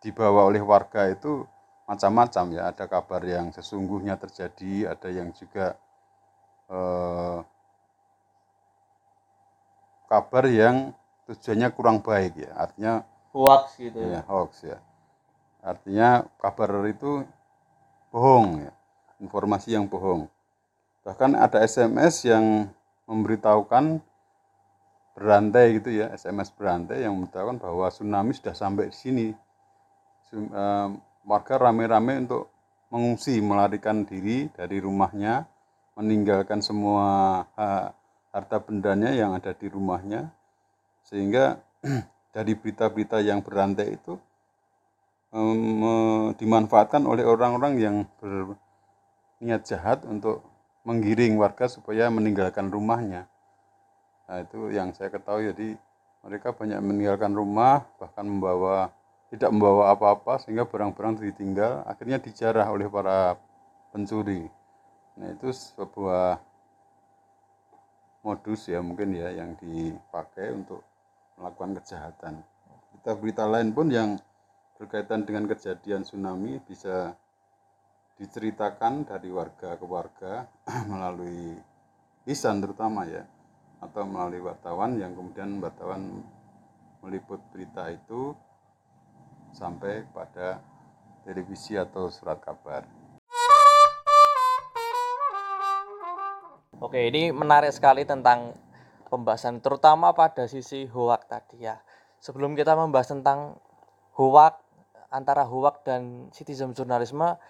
dibawa 0.00 0.48
oleh 0.48 0.64
warga 0.64 1.12
itu 1.12 1.46
macam-macam 1.86 2.44
ya. 2.52 2.62
Ada 2.74 2.84
kabar 2.90 3.22
yang 3.24 3.54
sesungguhnya 3.54 4.18
terjadi, 4.18 4.92
ada 4.92 5.08
yang 5.08 5.30
juga 5.32 5.78
eh, 6.70 7.38
kabar 10.10 10.44
yang 10.50 10.92
tujuannya 11.30 11.68
kurang 11.72 12.02
baik 12.02 12.36
ya. 12.36 12.52
Artinya 12.54 12.94
hoax 13.32 13.78
gitu 13.78 13.98
ya. 13.98 14.20
ya 14.20 14.20
hoax 14.26 14.50
ya. 14.66 14.78
Artinya 15.62 16.26
kabar 16.38 16.70
itu 16.86 17.26
bohong 18.14 18.66
ya 18.66 18.76
informasi 19.20 19.76
yang 19.76 19.88
bohong. 19.88 20.28
Bahkan 21.06 21.38
ada 21.38 21.62
SMS 21.62 22.26
yang 22.26 22.68
memberitahukan 23.06 24.02
berantai 25.16 25.80
gitu 25.80 25.90
ya, 25.94 26.12
SMS 26.12 26.52
berantai 26.52 27.06
yang 27.06 27.16
memberitahukan 27.16 27.56
bahwa 27.62 27.88
tsunami 27.88 28.36
sudah 28.36 28.52
sampai 28.52 28.92
di 28.92 28.96
sini. 28.96 29.26
Eh, 30.34 30.88
warga 31.26 31.58
rame-rame 31.58 32.22
untuk 32.22 32.48
mengungsi, 32.88 33.42
melarikan 33.42 34.06
diri 34.06 34.46
dari 34.54 34.78
rumahnya, 34.78 35.44
meninggalkan 35.98 36.62
semua 36.62 37.42
harta 38.30 38.58
bendanya 38.62 39.10
yang 39.10 39.34
ada 39.34 39.50
di 39.50 39.66
rumahnya, 39.66 40.30
sehingga 41.02 41.58
dari 42.34 42.54
berita-berita 42.54 43.18
yang 43.20 43.42
berantai 43.42 43.98
itu 43.98 44.14
me- 45.34 46.32
dimanfaatkan 46.38 47.02
oleh 47.02 47.26
orang-orang 47.26 47.74
yang 47.82 47.96
berniat 48.22 49.66
jahat 49.66 50.06
untuk 50.06 50.46
menggiring 50.86 51.34
warga 51.34 51.66
supaya 51.66 52.06
meninggalkan 52.08 52.70
rumahnya. 52.70 53.26
Nah, 54.30 54.42
itu 54.42 54.70
yang 54.70 54.94
saya 54.94 55.10
ketahui 55.10 55.50
jadi 55.50 55.68
mereka 56.22 56.54
banyak 56.54 56.78
meninggalkan 56.82 57.34
rumah 57.34 57.86
bahkan 57.98 58.26
membawa 58.26 58.90
tidak 59.30 59.50
membawa 59.50 59.90
apa-apa 59.94 60.38
sehingga 60.38 60.66
barang-barang 60.66 61.18
ditinggal 61.18 61.82
akhirnya 61.82 62.22
dijarah 62.22 62.70
oleh 62.70 62.86
para 62.86 63.34
pencuri. 63.90 64.46
Nah, 65.16 65.32
itu 65.32 65.50
sebuah 65.50 66.38
modus 68.22 68.66
ya 68.70 68.82
mungkin 68.82 69.14
ya 69.14 69.30
yang 69.34 69.54
dipakai 69.58 70.54
untuk 70.54 70.82
melakukan 71.38 71.78
kejahatan. 71.82 72.34
Berita-berita 72.92 73.44
lain 73.46 73.70
pun 73.70 73.86
yang 73.90 74.18
berkaitan 74.76 75.24
dengan 75.24 75.48
kejadian 75.48 76.04
tsunami 76.04 76.60
bisa 76.62 77.16
diceritakan 78.16 79.04
dari 79.04 79.28
warga 79.28 79.76
ke 79.76 79.86
warga 79.86 80.48
melalui 80.90 81.56
lisan 82.24 82.60
terutama 82.60 83.04
ya 83.08 83.24
atau 83.80 84.08
melalui 84.08 84.40
wartawan 84.40 84.96
yang 84.96 85.12
kemudian 85.12 85.60
wartawan 85.60 86.24
meliput 87.04 87.38
berita 87.52 87.92
itu 87.92 88.32
sampai 89.56 90.04
pada 90.12 90.60
televisi 91.24 91.80
atau 91.80 92.12
surat 92.12 92.36
kabar. 92.44 92.84
Oke, 96.76 97.08
ini 97.08 97.32
menarik 97.32 97.72
sekali 97.72 98.04
tentang 98.04 98.52
pembahasan 99.08 99.64
terutama 99.64 100.12
pada 100.12 100.44
sisi 100.44 100.84
hoak 100.84 101.24
tadi 101.24 101.64
ya. 101.64 101.80
Sebelum 102.20 102.52
kita 102.52 102.76
membahas 102.76 103.16
tentang 103.16 103.56
hoak 104.12 104.60
antara 105.08 105.48
hoak 105.48 105.88
dan 105.88 106.28
citizen 106.36 106.76
jurnalisme, 106.76 107.40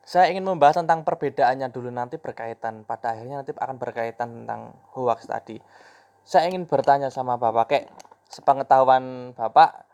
saya 0.00 0.32
ingin 0.32 0.48
membahas 0.48 0.80
tentang 0.80 1.04
perbedaannya 1.04 1.68
dulu 1.68 1.92
nanti 1.92 2.16
berkaitan 2.16 2.88
pada 2.88 3.12
akhirnya 3.12 3.44
nanti 3.44 3.52
akan 3.52 3.76
berkaitan 3.76 4.28
tentang 4.42 4.72
hoax 4.96 5.28
tadi. 5.28 5.60
Saya 6.24 6.48
ingin 6.48 6.64
bertanya 6.64 7.12
sama 7.12 7.36
Bapak 7.36 7.66
Kek, 7.68 7.84
sepengetahuan 8.32 9.36
Bapak, 9.36 9.89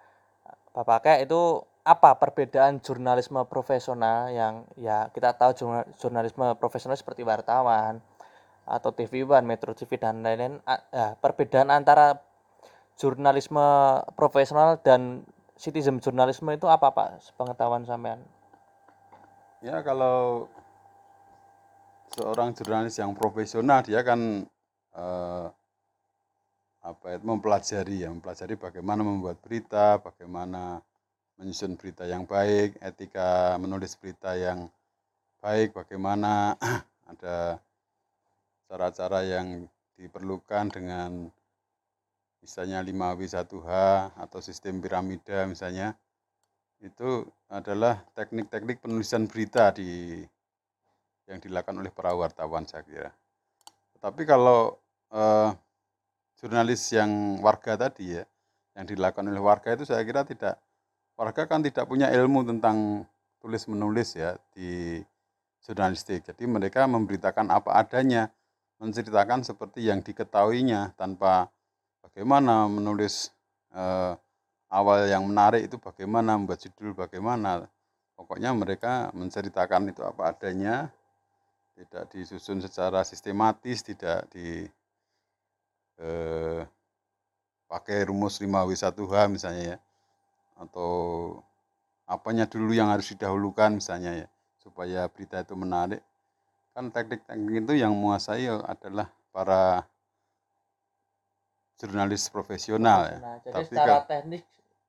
Bapak 0.76 1.08
Kek 1.08 1.24
itu 1.24 1.64
apa 1.88 2.20
perbedaan 2.20 2.84
jurnalisme 2.84 3.40
profesional 3.48 4.28
yang 4.28 4.68
ya 4.76 5.08
kita 5.08 5.32
tahu 5.32 5.56
jurna- 5.56 5.88
jurnalisme 5.96 6.52
profesional 6.60 7.00
seperti 7.00 7.24
wartawan 7.24 8.04
atau 8.68 8.92
TV 8.92 9.24
One, 9.24 9.48
Metro 9.48 9.72
TV 9.72 9.96
dan 9.96 10.20
lain-lain. 10.20 10.60
Ya, 10.92 11.16
perbedaan 11.16 11.72
antara 11.72 12.20
jurnalisme 13.00 13.64
profesional 14.20 14.76
dan 14.84 15.24
citizen 15.56 15.96
jurnalisme 15.96 16.52
itu 16.52 16.68
apa 16.68 16.92
Pak? 16.92 17.24
Sepengetahuan 17.24 17.88
sampean. 17.88 18.20
Ya 19.64 19.80
kalau 19.80 20.44
seorang 22.12 22.52
jurnalis 22.52 23.00
yang 23.00 23.16
profesional 23.16 23.80
dia 23.80 24.04
kan 24.04 24.44
eh, 24.92 25.46
apa 26.86 27.18
itu 27.18 27.26
mempelajari 27.26 28.06
ya 28.06 28.08
mempelajari 28.14 28.54
bagaimana 28.54 29.02
membuat 29.02 29.42
berita, 29.42 29.98
bagaimana 29.98 30.78
menyusun 31.34 31.74
berita 31.74 32.06
yang 32.06 32.22
baik, 32.22 32.78
etika 32.78 33.58
menulis 33.58 33.98
berita 33.98 34.38
yang 34.38 34.70
baik, 35.42 35.74
bagaimana 35.74 36.54
ada 37.12 37.58
cara-cara 38.70 39.20
yang 39.26 39.66
diperlukan 39.98 40.70
dengan 40.70 41.26
misalnya 42.38 42.78
5W1H 42.86 43.70
atau 44.14 44.38
sistem 44.38 44.78
piramida 44.78 45.50
misalnya 45.50 45.98
itu 46.78 47.26
adalah 47.50 48.06
teknik-teknik 48.14 48.78
penulisan 48.78 49.26
berita 49.26 49.74
di 49.74 50.22
yang 51.26 51.42
dilakukan 51.42 51.82
oleh 51.82 51.90
para 51.90 52.14
wartawan 52.14 52.62
saya 52.70 52.86
kira. 52.86 53.10
Tapi 53.98 54.22
kalau 54.22 54.78
eh, 55.10 55.50
jurnalis 56.36 56.84
yang 56.92 57.40
warga 57.40 57.76
tadi 57.76 58.20
ya, 58.20 58.24
yang 58.76 58.84
dilakukan 58.84 59.26
oleh 59.28 59.40
warga 59.40 59.72
itu 59.72 59.88
saya 59.88 60.04
kira 60.04 60.22
tidak 60.22 60.60
warga 61.16 61.48
kan 61.48 61.64
tidak 61.64 61.88
punya 61.88 62.12
ilmu 62.12 62.44
tentang 62.44 63.08
tulis 63.40 63.64
menulis 63.66 64.14
ya 64.14 64.36
di 64.52 65.00
jurnalistik. 65.64 66.28
Jadi 66.28 66.44
mereka 66.44 66.84
memberitakan 66.84 67.48
apa 67.50 67.80
adanya, 67.80 68.28
menceritakan 68.78 69.42
seperti 69.42 69.88
yang 69.88 70.04
diketahuinya 70.04 70.94
tanpa 70.94 71.48
bagaimana 72.04 72.68
menulis 72.68 73.32
eh, 73.72 74.12
awal 74.70 75.08
yang 75.08 75.24
menarik 75.24 75.66
itu 75.66 75.80
bagaimana 75.80 76.36
membuat 76.36 76.60
judul 76.62 76.92
bagaimana. 76.92 77.66
Pokoknya 78.16 78.52
mereka 78.56 79.12
menceritakan 79.12 79.92
itu 79.92 80.00
apa 80.00 80.32
adanya, 80.32 80.88
tidak 81.76 82.08
disusun 82.08 82.64
secara 82.64 83.04
sistematis, 83.04 83.84
tidak 83.84 84.24
di 84.32 84.64
eh, 85.98 86.62
pakai 87.66 88.06
rumus 88.06 88.38
5W1H 88.38 89.14
misalnya 89.26 89.64
ya 89.74 89.78
atau 90.56 90.90
apanya 92.06 92.46
dulu 92.46 92.70
yang 92.72 92.88
harus 92.88 93.10
didahulukan 93.12 93.74
misalnya 93.76 94.24
ya 94.24 94.28
supaya 94.62 95.10
berita 95.10 95.42
itu 95.42 95.54
menarik 95.58 96.00
kan 96.72 96.88
teknik-teknik 96.88 97.66
itu 97.66 97.72
yang 97.76 97.92
menguasai 97.92 98.46
adalah 98.48 99.08
para 99.34 99.84
jurnalis 101.76 102.28
profesional 102.32 103.00
ya 103.08 103.18
Nah, 103.20 103.36
jadi 103.44 103.54
Tapi 103.60 103.66
secara 103.68 103.94
kan- 104.00 104.06
teknik 104.08 104.42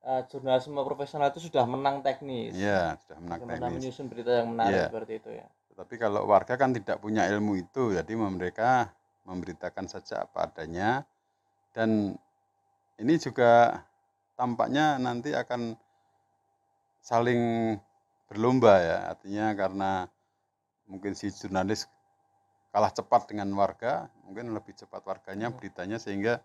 eh, 0.08 0.22
jurnalisme 0.32 0.80
profesional 0.88 1.28
itu 1.36 1.41
sudah 1.52 1.67
menang 1.67 2.00
teknis. 2.00 2.56
ya 2.56 2.96
sudah 3.04 3.17
menang 3.20 3.39
Bagaimana 3.43 3.60
teknis 3.67 3.76
menyusun 3.84 4.06
berita 4.08 4.32
yang 4.39 4.48
menarik 4.56 4.72
Iya. 4.72 4.86
seperti 4.88 5.13
itu 5.20 5.30
ya. 5.36 5.48
Tetapi 5.74 5.93
kalau 6.00 6.22
warga 6.24 6.54
kan 6.56 6.72
tidak 6.72 6.98
punya 7.04 7.28
ilmu 7.28 7.60
itu, 7.60 7.91
jadi 7.91 8.12
mereka 8.15 8.88
memberitakan 9.28 9.92
saja 9.92 10.24
apa 10.24 10.48
adanya. 10.48 11.04
Dan 11.76 12.16
ini 12.98 13.13
juga 13.20 13.84
tampaknya 14.40 14.96
nanti 14.98 15.36
akan 15.36 15.76
saling 17.04 17.76
berlomba 18.32 18.80
ya, 18.80 18.98
artinya 19.12 19.54
karena 19.54 19.92
mungkin 20.88 21.13
si 21.13 21.30
jurnalis 21.32 21.86
kalah 22.72 22.92
cepat 22.92 23.32
dengan 23.32 23.52
warga, 23.56 24.08
mungkin 24.24 24.56
lebih 24.56 24.76
cepat 24.76 25.04
warganya 25.04 25.52
Hmm. 25.52 25.58
beritanya 25.60 25.98
sehingga 26.00 26.40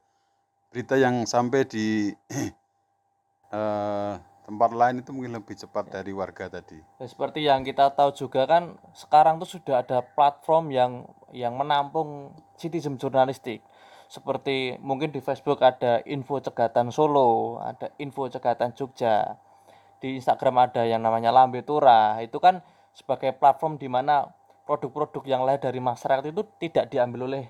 berita 0.70 0.98
yang 0.98 1.26
sampai 1.26 1.66
di 1.66 2.10
eh, 3.56 4.14
tempat 4.42 4.70
lain 4.74 5.00
itu 5.00 5.14
mungkin 5.14 5.38
lebih 5.38 5.54
cepat 5.54 5.86
Ya. 5.88 6.02
dari 6.02 6.10
warga 6.10 6.50
tadi. 6.50 6.82
Dan 6.98 7.06
seperti 7.06 7.46
yang 7.46 7.62
kita 7.62 7.94
tahu 7.94 8.10
juga 8.12 8.46
kan 8.46 8.74
sekarang 8.92 9.38
tuh 9.38 9.46
sudah 9.46 9.86
ada 9.86 10.02
platform 10.02 10.74
yang 10.74 10.92
yang 11.30 11.54
menampung 11.54 12.34
citizen 12.58 12.98
jurnalistik. 12.98 13.62
Seperti 14.10 14.76
mungkin 14.82 15.08
di 15.08 15.24
Facebook 15.24 15.62
ada 15.64 16.04
info 16.04 16.36
cegatan 16.36 16.92
Solo, 16.92 17.62
ada 17.64 17.88
info 17.96 18.28
cegatan 18.28 18.76
Jogja. 18.76 19.40
Di 20.02 20.18
Instagram 20.18 20.68
ada 20.68 20.84
yang 20.84 21.00
namanya 21.00 21.32
Lambe 21.32 21.62
Tura. 21.64 22.20
Itu 22.20 22.36
kan 22.36 22.60
sebagai 22.92 23.32
platform 23.32 23.80
di 23.80 23.88
mana 23.88 24.28
produk-produk 24.68 25.24
yang 25.24 25.42
lahir 25.48 25.64
dari 25.64 25.80
masyarakat 25.80 26.28
itu 26.28 26.44
tidak 26.60 26.92
diambil 26.92 27.24
oleh 27.24 27.44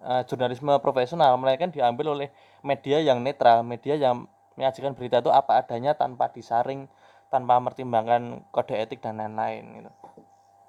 eh, 0.00 0.22
jurnalisme 0.24 0.72
profesional, 0.80 1.36
melainkan 1.36 1.68
diambil 1.68 2.16
oleh 2.16 2.28
media 2.64 3.02
yang 3.04 3.20
netral, 3.20 3.60
media 3.60 3.98
yang 3.98 4.24
menyajikan 4.54 4.94
berita 4.94 5.20
itu 5.20 5.30
apa 5.30 5.62
adanya 5.62 5.94
tanpa 5.94 6.30
disaring, 6.30 6.86
tanpa 7.28 7.58
mempertimbangkan 7.58 8.46
kode 8.54 8.74
etik 8.78 9.02
dan 9.02 9.18
lain-lain 9.18 9.82
gitu. 9.82 9.90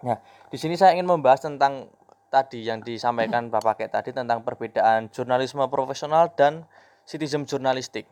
Nah, 0.06 0.18
di 0.50 0.58
sini 0.60 0.78
saya 0.78 0.94
ingin 0.94 1.08
membahas 1.10 1.46
tentang 1.46 1.90
tadi 2.30 2.68
yang 2.68 2.84
disampaikan 2.84 3.48
Bapak 3.48 3.80
Kek 3.80 3.90
tadi 3.96 4.12
tentang 4.12 4.44
perbedaan 4.44 5.08
jurnalisme 5.08 5.64
profesional 5.72 6.34
dan 6.36 6.68
citizen 7.08 7.48
jurnalistik. 7.48 8.10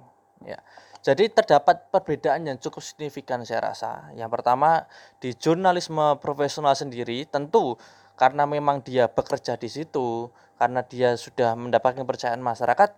Ya. 0.47 0.63
Jadi 1.03 1.27
terdapat 1.27 1.91
perbedaan 1.91 2.47
yang 2.47 2.55
cukup 2.55 2.79
signifikan 2.79 3.43
saya 3.43 3.59
rasa. 3.59 4.07
Yang 4.15 4.39
pertama 4.39 4.87
di 5.19 5.35
jurnalisme 5.35 6.15
profesional 6.23 6.71
sendiri 6.79 7.27
tentu 7.27 7.75
karena 8.15 8.47
memang 8.47 8.79
dia 8.79 9.11
bekerja 9.11 9.59
di 9.59 9.67
situ, 9.67 10.31
karena 10.55 10.85
dia 10.85 11.19
sudah 11.19 11.57
mendapatkan 11.59 12.05
kepercayaan 12.05 12.39
masyarakat, 12.39 12.95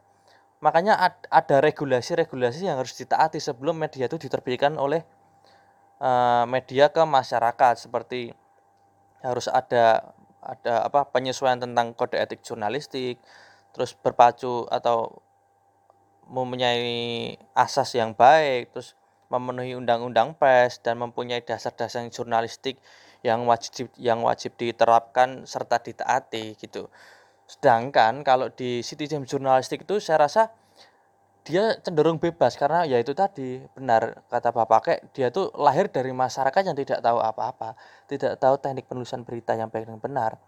makanya 0.63 0.95
ad- 0.99 1.27
ada 1.31 1.59
regulasi-regulasi 1.63 2.67
yang 2.67 2.77
harus 2.79 2.95
ditaati 2.95 3.39
sebelum 3.39 3.75
media 3.79 4.07
itu 4.07 4.17
diterbitkan 4.19 4.75
oleh 4.79 5.03
eh, 6.01 6.45
media 6.47 6.91
ke 6.91 7.03
masyarakat 7.03 7.75
seperti 7.87 8.31
harus 9.25 9.47
ada 9.49 10.15
ada 10.45 10.85
apa 10.85 11.09
penyesuaian 11.09 11.57
tentang 11.57 11.97
kode 11.97 12.21
etik 12.21 12.45
jurnalistik, 12.45 13.17
terus 13.73 13.97
berpacu 13.97 14.69
atau 14.69 15.25
mempunyai 16.29 17.33
asas 17.57 17.97
yang 17.97 18.13
baik, 18.13 18.73
terus 18.73 18.93
memenuhi 19.33 19.73
undang-undang 19.73 20.37
pers 20.37 20.77
dan 20.85 21.01
mempunyai 21.01 21.41
dasar-dasar 21.41 22.05
jurnalistik 22.13 22.77
yang 23.25 23.49
wajib 23.49 23.89
yang 23.97 24.21
wajib 24.21 24.53
diterapkan 24.53 25.49
serta 25.49 25.81
ditaati 25.81 26.53
gitu. 26.61 26.93
Sedangkan 27.45 28.25
kalau 28.25 28.49
di 28.49 28.81
citizen 28.81 29.23
jurnalistik 29.25 29.85
itu 29.85 30.01
saya 30.01 30.25
rasa 30.25 30.49
dia 31.45 31.77
cenderung 31.85 32.17
bebas 32.17 32.57
karena 32.57 32.89
ya 32.89 32.97
itu 32.97 33.13
tadi 33.13 33.61
benar 33.77 34.25
kata 34.33 34.49
Bapak 34.49 34.79
Kek 34.81 34.99
dia 35.13 35.29
tuh 35.29 35.53
lahir 35.53 35.93
dari 35.93 36.09
masyarakat 36.09 36.61
yang 36.65 36.73
tidak 36.73 37.05
tahu 37.05 37.21
apa-apa, 37.21 37.77
tidak 38.09 38.41
tahu 38.41 38.57
teknik 38.57 38.89
penulisan 38.89 39.21
berita 39.21 39.53
yang 39.53 39.69
baik 39.69 39.85
dan 39.85 40.01
benar. 40.01 40.41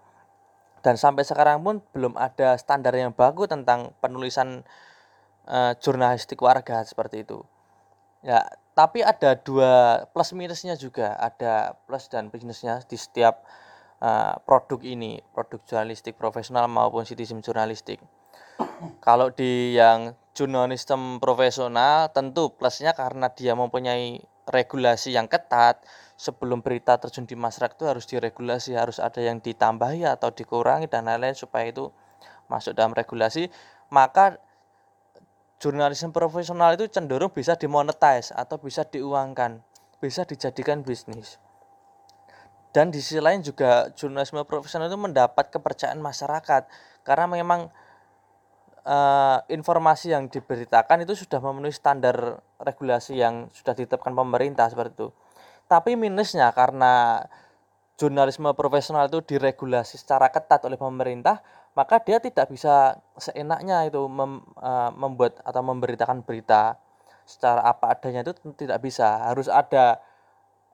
Dan 0.82 0.98
sampai 0.98 1.22
sekarang 1.22 1.62
pun 1.62 1.86
belum 1.94 2.18
ada 2.18 2.58
standar 2.58 2.98
yang 2.98 3.14
baku 3.14 3.46
tentang 3.46 3.94
penulisan 4.02 4.66
uh, 5.46 5.78
jurnalistik 5.78 6.42
warga 6.42 6.82
seperti 6.82 7.22
itu. 7.22 7.46
Ya, 8.26 8.50
tapi 8.74 9.06
ada 9.06 9.38
dua 9.38 10.06
plus 10.10 10.34
minusnya 10.34 10.74
juga, 10.74 11.14
ada 11.22 11.78
plus 11.86 12.10
dan 12.10 12.34
minusnya 12.34 12.82
di 12.90 12.98
setiap 12.98 13.46
uh, 14.02 14.38
produk 14.44 14.80
ini, 14.84 15.22
produk 15.34 15.62
jurnalistik 15.66 16.18
profesional 16.18 16.70
maupun 16.70 17.06
citizen 17.06 17.42
jurnalistik. 17.42 18.02
Kalau 19.02 19.30
di 19.34 19.78
yang 19.78 20.18
jurnalisme 20.38 21.18
profesional 21.18 22.10
tentu 22.14 22.54
plusnya 22.54 22.94
karena 22.94 23.30
dia 23.34 23.58
mempunyai 23.58 24.22
regulasi 24.50 25.14
yang 25.14 25.26
ketat. 25.26 25.82
Sebelum 26.18 26.66
berita 26.66 26.98
terjun 26.98 27.30
di 27.30 27.38
masyarakat 27.38 27.78
itu 27.78 27.86
harus 27.86 28.10
diregulasi 28.10 28.74
harus 28.74 28.98
ada 28.98 29.22
yang 29.22 29.38
ditambahi 29.38 30.02
atau 30.10 30.34
dikurangi 30.34 30.90
dan 30.90 31.06
lain-lain 31.06 31.38
supaya 31.38 31.70
itu 31.70 31.94
masuk 32.50 32.74
dalam 32.74 32.98
regulasi. 32.98 33.54
Maka 33.94 34.42
jurnalisme 35.62 36.10
profesional 36.10 36.74
itu 36.74 36.90
cenderung 36.90 37.30
bisa 37.30 37.54
dimonetize 37.54 38.34
atau 38.34 38.58
bisa 38.62 38.86
diuangkan 38.86 39.62
bisa 39.98 40.22
dijadikan 40.22 40.86
bisnis 40.86 41.42
dan 42.78 42.94
di 42.94 43.02
sisi 43.02 43.18
lain 43.18 43.42
juga 43.42 43.90
jurnalisme 43.98 44.46
profesional 44.46 44.86
itu 44.86 45.02
mendapat 45.02 45.50
kepercayaan 45.50 45.98
masyarakat 45.98 46.70
karena 47.02 47.26
memang 47.26 47.74
uh, 48.86 49.42
informasi 49.50 50.14
yang 50.14 50.30
diberitakan 50.30 51.02
itu 51.02 51.18
sudah 51.18 51.42
memenuhi 51.42 51.74
standar 51.74 52.38
regulasi 52.62 53.18
yang 53.18 53.50
sudah 53.50 53.74
ditetapkan 53.74 54.14
pemerintah 54.14 54.70
seperti 54.70 54.94
itu. 54.94 55.10
Tapi 55.66 55.98
minusnya 55.98 56.54
karena 56.54 57.26
jurnalisme 57.98 58.54
profesional 58.54 59.10
itu 59.10 59.26
diregulasi 59.26 59.98
secara 59.98 60.30
ketat 60.30 60.62
oleh 60.70 60.78
pemerintah, 60.78 61.42
maka 61.74 61.98
dia 62.06 62.22
tidak 62.22 62.46
bisa 62.54 63.02
seenaknya 63.18 63.90
itu 63.90 64.06
mem, 64.06 64.46
uh, 64.62 64.94
membuat 64.94 65.42
atau 65.42 65.66
memberitakan 65.66 66.22
berita 66.22 66.78
secara 67.26 67.66
apa 67.66 67.98
adanya 67.98 68.22
itu 68.22 68.38
tidak 68.54 68.86
bisa. 68.86 69.34
Harus 69.34 69.50
ada 69.50 69.98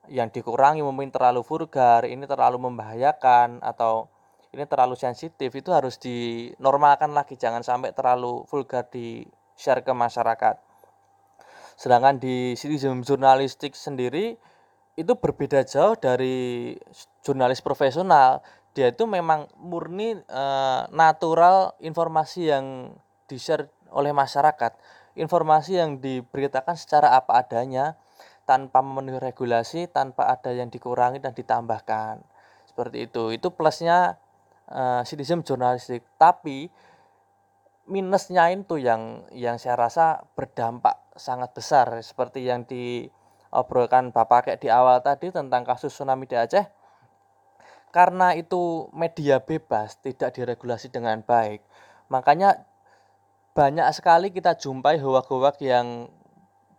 yang 0.08 0.28
dikurangi 0.28 0.84
mungkin 0.84 1.12
terlalu 1.12 1.40
vulgar, 1.40 2.04
ini 2.04 2.28
terlalu 2.28 2.60
membahayakan 2.60 3.64
atau 3.64 4.08
ini 4.54 4.70
terlalu 4.70 4.94
sensitif 4.94 5.50
itu 5.50 5.74
harus 5.74 5.98
dinormalkan 5.98 7.10
lagi. 7.10 7.34
Jangan 7.34 7.66
sampai 7.66 7.90
terlalu 7.90 8.46
vulgar 8.46 8.86
di 8.86 9.26
share 9.58 9.82
ke 9.82 9.90
masyarakat. 9.90 10.62
Sedangkan 11.74 12.22
di 12.22 12.54
citizen 12.54 13.02
jurnalistik 13.02 13.74
sendiri 13.74 14.38
itu 14.94 15.12
berbeda 15.18 15.66
jauh 15.66 15.98
dari 15.98 16.78
jurnalis 17.26 17.58
profesional. 17.58 18.46
Dia 18.74 18.94
itu 18.94 19.06
memang 19.06 19.50
murni 19.58 20.18
e, 20.18 20.42
natural 20.94 21.74
informasi 21.82 22.50
yang 22.50 22.94
di 23.26 23.38
share 23.38 23.70
oleh 23.90 24.14
masyarakat. 24.14 24.74
Informasi 25.18 25.78
yang 25.78 25.98
diberitakan 25.98 26.78
secara 26.78 27.14
apa 27.14 27.42
adanya 27.42 27.98
tanpa 28.44 28.84
memenuhi 28.84 29.20
regulasi 29.20 29.88
tanpa 29.88 30.28
ada 30.28 30.52
yang 30.52 30.68
dikurangi 30.68 31.20
dan 31.20 31.32
ditambahkan. 31.32 32.20
Seperti 32.68 33.08
itu. 33.08 33.32
Itu 33.32 33.52
plusnya 33.52 34.20
uh, 34.68 35.02
citizen 35.04 35.44
jurnalistik. 35.44 36.04
Tapi 36.20 36.68
minusnya 37.84 38.48
itu 38.52 38.80
yang 38.80 39.28
yang 39.32 39.60
saya 39.60 39.76
rasa 39.76 40.24
berdampak 40.36 41.00
sangat 41.16 41.52
besar. 41.56 41.88
Seperti 42.00 42.44
yang 42.44 42.64
diobrolkan 42.68 44.12
Bapak 44.12 44.48
kayak 44.48 44.60
di 44.60 44.68
awal 44.72 45.00
tadi 45.00 45.32
tentang 45.32 45.64
kasus 45.64 45.92
tsunami 45.92 46.28
di 46.28 46.36
Aceh. 46.36 46.64
Karena 47.94 48.34
itu 48.34 48.90
media 48.90 49.38
bebas 49.38 50.02
tidak 50.02 50.34
diregulasi 50.34 50.90
dengan 50.90 51.22
baik. 51.22 51.62
Makanya 52.10 52.66
banyak 53.54 53.86
sekali 53.94 54.34
kita 54.34 54.58
jumpai 54.58 54.98
hoak-hoak 54.98 55.62
yang 55.62 56.10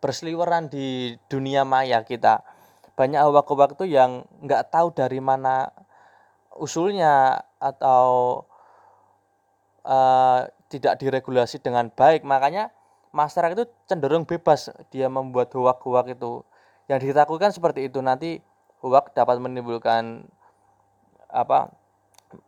berseliweran 0.05 0.69
di 0.69 1.17
dunia 1.25 1.65
maya 1.65 2.05
kita. 2.05 2.45
Banyak 2.93 3.25
hoak-hoak 3.25 3.73
itu 3.73 3.89
yang 3.89 4.29
nggak 4.45 4.69
tahu 4.69 4.93
dari 4.93 5.17
mana 5.17 5.73
usulnya 6.53 7.41
atau 7.57 8.45
uh, 9.81 10.45
tidak 10.69 11.01
diregulasi 11.01 11.57
dengan 11.57 11.89
baik. 11.89 12.21
Makanya 12.21 12.69
masyarakat 13.09 13.57
itu 13.57 13.65
cenderung 13.89 14.29
bebas 14.29 14.69
dia 14.93 15.09
membuat 15.09 15.49
hoak-hoak 15.57 16.13
itu. 16.13 16.45
Yang 16.85 17.09
ditakutkan 17.09 17.49
seperti 17.49 17.89
itu 17.89 17.97
nanti 18.05 18.45
hoak 18.85 19.17
dapat 19.17 19.41
menimbulkan 19.41 20.29
apa 21.33 21.73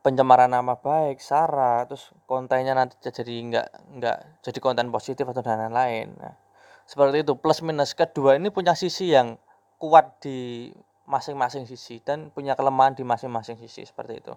pencemaran 0.05 0.51
nama 0.51 0.77
baik 0.77 1.17
sara 1.17 1.81
terus 1.89 2.11
kontennya 2.29 2.75
nanti 2.75 2.97
jadi 3.01 3.33
enggak 3.41 3.67
enggak 3.93 4.17
jadi 4.45 4.59
konten 4.61 4.93
positif 4.93 5.25
atau 5.25 5.41
dan 5.41 5.57
lain-lain. 5.67 6.13
Nah, 6.21 6.46
seperti 6.87 7.27
itu 7.27 7.35
plus 7.35 7.59
minus 7.59 7.91
kedua 7.91 8.39
ini 8.39 8.47
punya 8.47 8.71
sisi 8.73 9.11
yang 9.11 9.35
kuat 9.75 10.23
di 10.23 10.71
masing-masing 11.07 11.67
sisi 11.67 12.03
dan 12.03 12.31
punya 12.31 12.55
kelemahan 12.55 12.95
di 12.95 13.03
masing-masing 13.03 13.59
sisi 13.59 13.87
seperti 13.87 14.23
itu. 14.23 14.33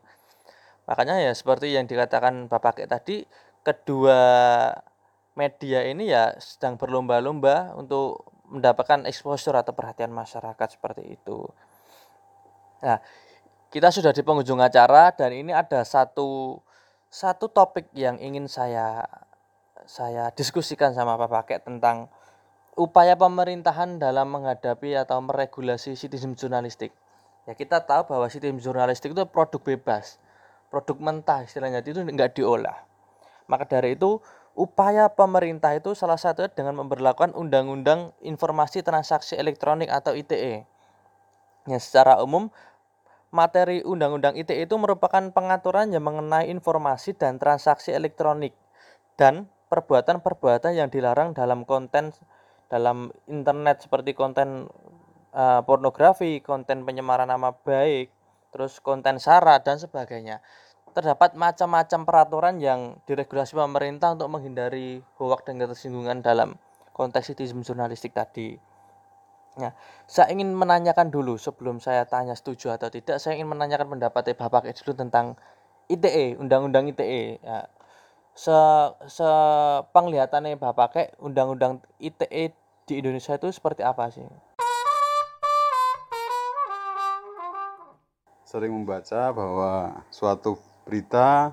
Makanya 0.86 1.22
ya 1.22 1.32
seperti 1.34 1.74
yang 1.74 1.86
dikatakan 1.86 2.46
Bapak 2.46 2.82
kayak 2.82 2.90
tadi, 2.90 3.26
kedua 3.62 4.18
media 5.38 5.86
ini 5.86 6.10
ya 6.10 6.34
sedang 6.42 6.74
berlomba-lomba 6.74 7.78
untuk 7.78 8.26
mendapatkan 8.50 9.06
exposure 9.06 9.54
atau 9.54 9.70
perhatian 9.70 10.10
masyarakat 10.10 10.68
seperti 10.74 11.14
itu. 11.14 11.46
Nah, 12.82 12.98
kita 13.70 13.94
sudah 13.94 14.10
di 14.10 14.26
penghujung 14.26 14.58
acara 14.58 15.14
dan 15.14 15.30
ini 15.30 15.54
ada 15.54 15.86
satu 15.86 16.58
satu 17.10 17.50
topik 17.50 17.90
yang 17.94 18.18
ingin 18.18 18.50
saya 18.50 19.06
saya 19.86 20.30
diskusikan 20.34 20.94
sama 20.94 21.14
Bapak 21.18 21.50
kayak 21.50 21.66
tentang 21.66 22.10
upaya 22.78 23.18
pemerintahan 23.18 23.98
dalam 23.98 24.30
menghadapi 24.30 24.94
atau 24.94 25.18
meregulasi 25.22 25.98
citizen 25.98 26.38
jurnalistik. 26.38 26.94
Ya 27.48 27.56
kita 27.56 27.82
tahu 27.82 28.06
bahwa 28.06 28.26
citizen 28.30 28.60
jurnalistik 28.62 29.16
itu 29.16 29.24
produk 29.26 29.60
bebas, 29.62 30.20
produk 30.70 30.96
mentah 31.00 31.42
istilahnya 31.42 31.82
itu 31.82 31.98
enggak 32.02 32.36
diolah. 32.38 32.86
Maka 33.50 33.66
dari 33.66 33.98
itu 33.98 34.22
upaya 34.54 35.10
pemerintah 35.10 35.74
itu 35.74 35.96
salah 35.98 36.20
satunya 36.20 36.52
dengan 36.52 36.78
memperlakukan 36.84 37.34
undang-undang 37.34 38.14
informasi 38.22 38.86
transaksi 38.86 39.34
elektronik 39.34 39.90
atau 39.90 40.14
ITE. 40.14 40.62
Ya, 41.68 41.78
secara 41.78 42.22
umum 42.22 42.54
materi 43.30 43.82
undang-undang 43.86 44.34
ITE 44.38 44.66
itu 44.66 44.74
merupakan 44.78 45.22
pengaturan 45.30 45.90
yang 45.90 46.02
mengenai 46.02 46.50
informasi 46.50 47.14
dan 47.14 47.38
transaksi 47.38 47.94
elektronik 47.94 48.54
dan 49.14 49.50
perbuatan-perbuatan 49.70 50.74
yang 50.74 50.90
dilarang 50.90 51.30
dalam 51.30 51.62
konten 51.62 52.10
dalam 52.70 53.10
internet 53.26 53.82
seperti 53.82 54.14
konten 54.14 54.70
uh, 55.34 55.60
pornografi, 55.66 56.38
konten 56.38 56.86
penyemaran 56.86 57.26
nama 57.26 57.50
baik, 57.50 58.14
terus 58.54 58.78
konten 58.78 59.18
sara 59.18 59.58
dan 59.58 59.82
sebagainya. 59.82 60.38
Terdapat 60.90 61.34
macam-macam 61.38 62.00
peraturan 62.02 62.56
yang 62.62 62.98
diregulasi 63.06 63.54
pemerintah 63.54 64.14
untuk 64.14 64.30
menghindari 64.30 65.02
hoak 65.18 65.46
dan 65.46 65.58
ketersinggungan 65.58 66.22
dalam 66.22 66.58
konteks 66.94 67.34
citizen 67.34 67.62
jurnalistik 67.62 68.14
tadi. 68.14 68.58
Nah, 69.58 69.74
saya 70.06 70.30
ingin 70.30 70.54
menanyakan 70.54 71.10
dulu 71.10 71.34
sebelum 71.34 71.82
saya 71.82 72.06
tanya 72.06 72.38
setuju 72.38 72.74
atau 72.74 72.86
tidak, 72.86 73.18
saya 73.18 73.34
ingin 73.38 73.50
menanyakan 73.50 73.98
pendapat 73.98 74.34
Bapak 74.38 74.66
dulu 74.82 74.94
tentang 74.94 75.34
ITE, 75.90 76.38
Undang-Undang 76.38 76.94
ITE. 76.94 77.42
Ya, 77.42 77.66
se 78.40 78.56
se 79.04 79.30
penglihatannya 79.92 80.56
Bapak 80.56 80.88
kayak 80.96 81.10
undang-undang 81.20 81.84
ITE 82.00 82.56
di 82.88 82.94
Indonesia 82.96 83.36
itu 83.36 83.52
seperti 83.52 83.84
apa 83.84 84.08
sih? 84.08 84.24
Sering 88.48 88.72
membaca 88.72 89.28
bahwa 89.36 90.00
suatu 90.08 90.56
berita 90.88 91.52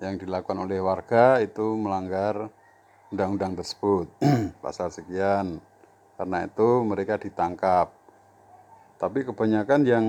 yang 0.00 0.16
dilakukan 0.16 0.56
oleh 0.56 0.80
warga 0.80 1.38
itu 1.44 1.76
melanggar 1.76 2.48
undang-undang 3.12 3.52
tersebut. 3.52 4.08
Pasal 4.64 4.88
sekian. 4.88 5.60
Karena 6.16 6.48
itu 6.48 6.68
mereka 6.80 7.20
ditangkap. 7.20 7.92
Tapi 8.96 9.20
kebanyakan 9.28 9.80
yang 9.84 10.06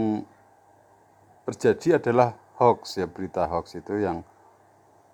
terjadi 1.44 2.00
adalah 2.00 2.34
hoax 2.56 2.96
ya 2.96 3.12
berita 3.12 3.44
hoax 3.44 3.76
itu 3.76 4.00
yang 4.00 4.24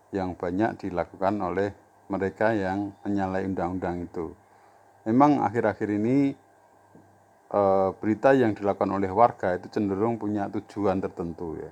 yang 0.09 0.33
banyak 0.33 0.77
dilakukan 0.81 1.37
oleh 1.41 1.69
mereka 2.09 2.53
yang 2.57 2.93
menyalahi 3.05 3.45
undang-undang 3.45 4.09
itu. 4.09 4.33
Memang 5.05 5.45
akhir-akhir 5.45 5.89
ini 5.93 6.33
e, 7.49 7.61
berita 7.97 8.33
yang 8.33 8.57
dilakukan 8.57 8.89
oleh 8.89 9.09
warga 9.13 9.55
itu 9.55 9.69
cenderung 9.69 10.17
punya 10.17 10.49
tujuan 10.49 10.97
tertentu 10.99 11.57
ya. 11.61 11.71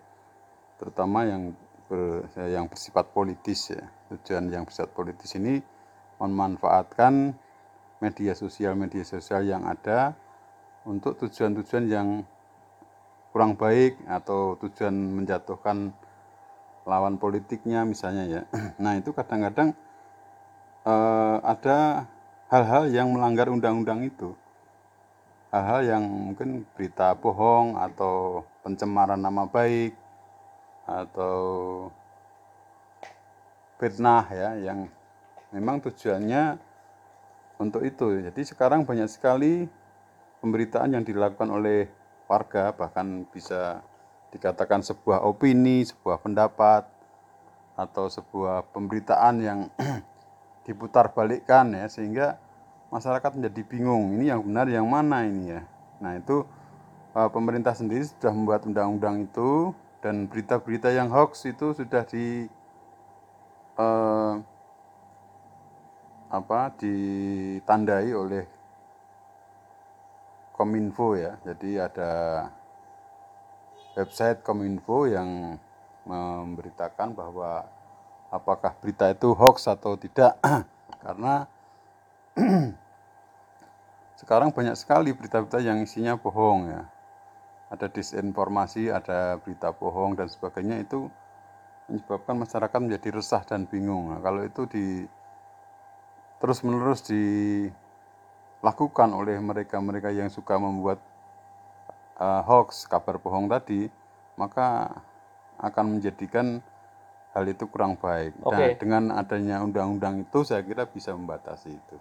Terutama 0.78 1.26
yang 1.26 1.58
ber, 1.90 2.30
yang 2.38 2.70
bersifat 2.70 3.10
politis 3.12 3.74
ya. 3.74 3.84
Tujuan 4.14 4.54
yang 4.54 4.64
bersifat 4.64 4.94
politis 4.94 5.34
ini 5.36 5.58
memanfaatkan 6.22 7.34
media 7.98 8.38
sosial 8.38 8.78
media 8.78 9.02
sosial 9.02 9.42
yang 9.42 9.66
ada 9.66 10.14
untuk 10.86 11.18
tujuan-tujuan 11.18 11.86
yang 11.90 12.22
kurang 13.34 13.58
baik 13.58 13.98
atau 14.10 14.56
tujuan 14.62 14.94
menjatuhkan 14.94 15.94
lawan 16.88 17.20
politiknya 17.20 17.84
misalnya 17.84 18.24
ya. 18.26 18.42
Nah 18.84 18.96
itu 18.96 19.12
kadang-kadang 19.12 19.76
eh, 20.88 21.38
ada 21.44 22.08
hal-hal 22.48 22.88
yang 22.88 23.12
melanggar 23.12 23.52
undang-undang 23.52 24.08
itu. 24.08 24.32
Hal-hal 25.52 25.84
yang 25.84 26.04
mungkin 26.08 26.64
berita 26.76 27.12
bohong 27.20 27.76
atau 27.76 28.44
pencemaran 28.64 29.20
nama 29.20 29.44
baik 29.48 29.96
atau 30.88 31.36
fitnah 33.76 34.24
ya 34.32 34.72
yang 34.72 34.88
memang 35.52 35.84
tujuannya 35.84 36.56
untuk 37.60 37.84
itu. 37.84 38.24
Jadi 38.24 38.42
sekarang 38.48 38.88
banyak 38.88 39.12
sekali 39.12 39.68
pemberitaan 40.40 40.96
yang 40.96 41.04
dilakukan 41.04 41.52
oleh 41.52 41.92
warga 42.28 42.76
bahkan 42.76 43.24
bisa 43.32 43.82
dikatakan 44.32 44.84
sebuah 44.84 45.24
opini, 45.24 45.88
sebuah 45.88 46.20
pendapat 46.20 46.84
atau 47.78 48.10
sebuah 48.10 48.66
pemberitaan 48.74 49.36
yang 49.40 49.60
diputar 50.66 51.14
balikkan 51.14 51.72
ya 51.72 51.88
sehingga 51.88 52.42
masyarakat 52.90 53.38
menjadi 53.38 53.62
bingung 53.64 54.18
ini 54.18 54.32
yang 54.32 54.44
benar 54.44 54.68
yang 54.68 54.88
mana 54.90 55.24
ini 55.24 55.56
ya. 55.56 55.62
Nah 56.04 56.18
itu 56.18 56.44
eh, 57.16 57.30
pemerintah 57.32 57.78
sendiri 57.78 58.04
sudah 58.04 58.34
membuat 58.34 58.68
undang-undang 58.68 59.30
itu 59.30 59.72
dan 60.02 60.28
berita-berita 60.28 60.92
yang 60.92 61.08
hoax 61.14 61.48
itu 61.48 61.72
sudah 61.78 62.04
di 62.04 62.48
eh, 63.78 64.34
apa 66.28 66.60
ditandai 66.76 68.12
oleh 68.12 68.46
Kominfo 70.58 71.14
ya. 71.14 71.38
Jadi 71.46 71.78
ada 71.78 72.12
website 73.98 74.46
Kominfo 74.46 75.10
yang 75.10 75.58
memberitakan 76.06 77.18
bahwa 77.18 77.66
apakah 78.30 78.78
berita 78.78 79.10
itu 79.10 79.34
hoax 79.34 79.66
atau 79.66 79.98
tidak. 79.98 80.38
Karena 81.04 81.50
sekarang 84.22 84.54
banyak 84.54 84.78
sekali 84.78 85.18
berita-berita 85.18 85.58
yang 85.66 85.82
isinya 85.82 86.14
bohong 86.14 86.70
ya. 86.70 86.86
Ada 87.68 87.92
disinformasi, 87.92 88.88
ada 88.94 89.36
berita 89.44 89.76
bohong 89.76 90.16
dan 90.16 90.32
sebagainya 90.32 90.88
itu 90.88 91.12
menyebabkan 91.92 92.40
masyarakat 92.40 92.80
menjadi 92.80 93.10
resah 93.20 93.44
dan 93.44 93.68
bingung. 93.68 94.12
Nah, 94.14 94.24
kalau 94.24 94.44
itu 94.44 94.64
di 94.72 95.04
terus 96.38 96.62
menerus 96.64 97.02
dilakukan 97.04 97.82
oleh 99.12 99.36
mereka-mereka 99.42 100.14
yang 100.16 100.30
suka 100.30 100.56
membuat 100.56 101.02
uh, 102.18 102.42
hoax 102.44 102.90
kabar 102.90 103.22
bohong 103.22 103.48
tadi, 103.48 103.88
maka 104.36 104.90
akan 105.58 105.98
menjadikan 105.98 106.62
hal 107.34 107.46
itu 107.46 107.70
kurang 107.70 107.98
baik. 107.98 108.34
Nah, 108.42 108.50
Oke. 108.50 108.66
dengan 108.82 109.14
adanya 109.14 109.62
undang-undang 109.62 110.26
itu 110.26 110.42
saya 110.42 110.66
kira 110.66 110.90
bisa 110.90 111.14
membatasi 111.14 111.70
itu. 111.70 111.98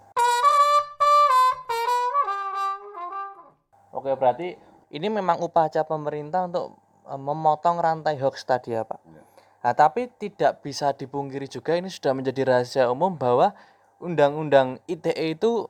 Oke, 3.93 4.13
berarti 4.13 4.53
ini 4.93 5.07
memang 5.09 5.41
upacara 5.41 5.85
pemerintah 5.85 6.45
untuk 6.45 6.77
eh, 7.09 7.17
memotong 7.17 7.81
rantai 7.81 8.17
hoax 8.21 8.45
tadi 8.45 8.77
ya, 8.77 8.85
Pak. 8.85 9.01
Ya. 9.09 9.21
Nah, 9.57 9.73
tapi 9.73 10.05
tidak 10.21 10.61
bisa 10.61 10.93
dipungkiri 10.93 11.49
juga 11.49 11.73
ini 11.73 11.89
sudah 11.89 12.13
menjadi 12.13 12.45
rahasia 12.45 12.85
umum 12.93 13.17
bahwa 13.17 13.57
undang-undang 13.97 14.77
ITE 14.85 15.33
itu 15.33 15.65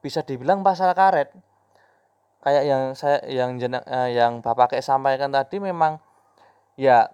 bisa 0.00 0.24
dibilang 0.24 0.64
pasal 0.64 0.96
karet. 0.96 1.28
Kayak 2.48 2.64
yang 2.64 2.84
saya 2.96 3.20
yang 3.28 3.60
jena- 3.60 3.84
eh, 3.84 4.16
yang 4.16 4.40
Bapak 4.40 4.72
kayak 4.72 4.88
sampaikan 4.88 5.28
tadi 5.28 5.60
memang 5.60 6.00
ya 6.80 7.12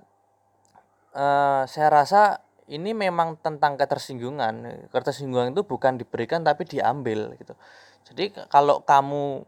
eh, 1.11 1.63
saya 1.67 1.89
rasa 1.91 2.39
ini 2.71 2.95
memang 2.95 3.35
tentang 3.43 3.75
ketersinggungan. 3.75 4.87
Ketersinggungan 4.95 5.51
itu 5.51 5.67
bukan 5.67 5.99
diberikan 5.99 6.47
tapi 6.47 6.71
diambil 6.71 7.35
gitu. 7.35 7.59
Jadi 8.07 8.31
kalau 8.47 8.87
kamu 8.87 9.43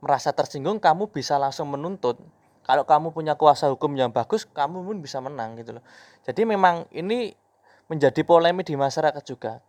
merasa 0.00 0.32
tersinggung, 0.32 0.80
kamu 0.80 1.12
bisa 1.12 1.36
langsung 1.36 1.68
menuntut. 1.68 2.16
Kalau 2.64 2.88
kamu 2.88 3.12
punya 3.12 3.36
kuasa 3.36 3.68
hukum 3.68 3.92
yang 4.00 4.08
bagus, 4.08 4.48
kamu 4.48 4.80
pun 4.80 4.96
bisa 5.04 5.20
menang 5.20 5.60
gitu 5.60 5.76
loh. 5.76 5.84
Jadi 6.24 6.48
memang 6.48 6.88
ini 6.96 7.36
menjadi 7.92 8.24
polemik 8.24 8.64
di 8.64 8.80
masyarakat 8.80 9.22
juga. 9.28 9.60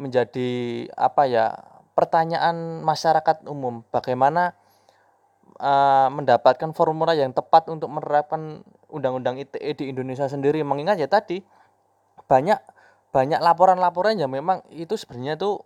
Menjadi 0.00 0.48
apa 0.96 1.28
ya? 1.28 1.52
Pertanyaan 1.92 2.80
masyarakat 2.82 3.46
umum, 3.46 3.86
bagaimana 3.92 4.56
eh, 5.58 6.08
mendapatkan 6.10 6.70
formula 6.74 7.14
yang 7.14 7.34
tepat 7.34 7.70
untuk 7.70 7.90
menerapkan 7.90 8.62
undang-undang 8.90 9.38
ITE 9.38 9.74
di 9.76 9.84
Indonesia 9.90 10.26
sendiri. 10.26 10.62
Mengingat 10.62 10.98
ya 10.98 11.08
tadi 11.10 11.42
banyak 12.26 12.58
banyak 13.14 13.38
laporan-laporan 13.38 14.18
yang 14.18 14.32
memang 14.32 14.66
itu 14.74 14.98
sebenarnya 14.98 15.38
tuh 15.38 15.62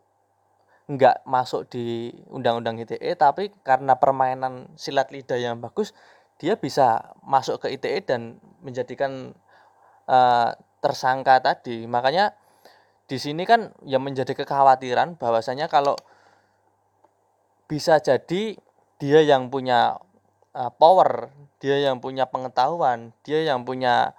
nggak 0.89 1.25
masuk 1.29 1.69
di 1.69 2.13
undang-undang 2.33 2.81
ITE 2.81 3.13
tapi 3.17 3.53
karena 3.61 4.01
permainan 4.01 4.73
silat 4.77 5.13
lidah 5.13 5.37
yang 5.37 5.61
bagus 5.61 5.93
dia 6.41 6.57
bisa 6.57 7.13
masuk 7.21 7.61
ke 7.61 7.77
ITE 7.77 8.09
dan 8.09 8.41
menjadikan 8.65 9.37
eh, 10.09 10.51
tersangka 10.81 11.45
tadi 11.45 11.85
makanya 11.85 12.33
di 13.09 13.17
sini 13.17 13.49
kan 13.49 13.73
yang 13.85 14.05
menjadi 14.05 14.37
kekhawatiran 14.37 15.17
bahwasanya 15.17 15.69
kalau 15.69 15.97
bisa 17.69 18.01
jadi 18.01 18.57
dia 18.99 19.23
yang 19.23 19.51
punya 19.51 19.99
eh, 20.55 20.71
power 20.77 21.31
dia 21.59 21.79
yang 21.79 21.99
punya 21.99 22.27
pengetahuan 22.31 23.11
dia 23.27 23.43
yang 23.43 23.67
punya 23.67 24.15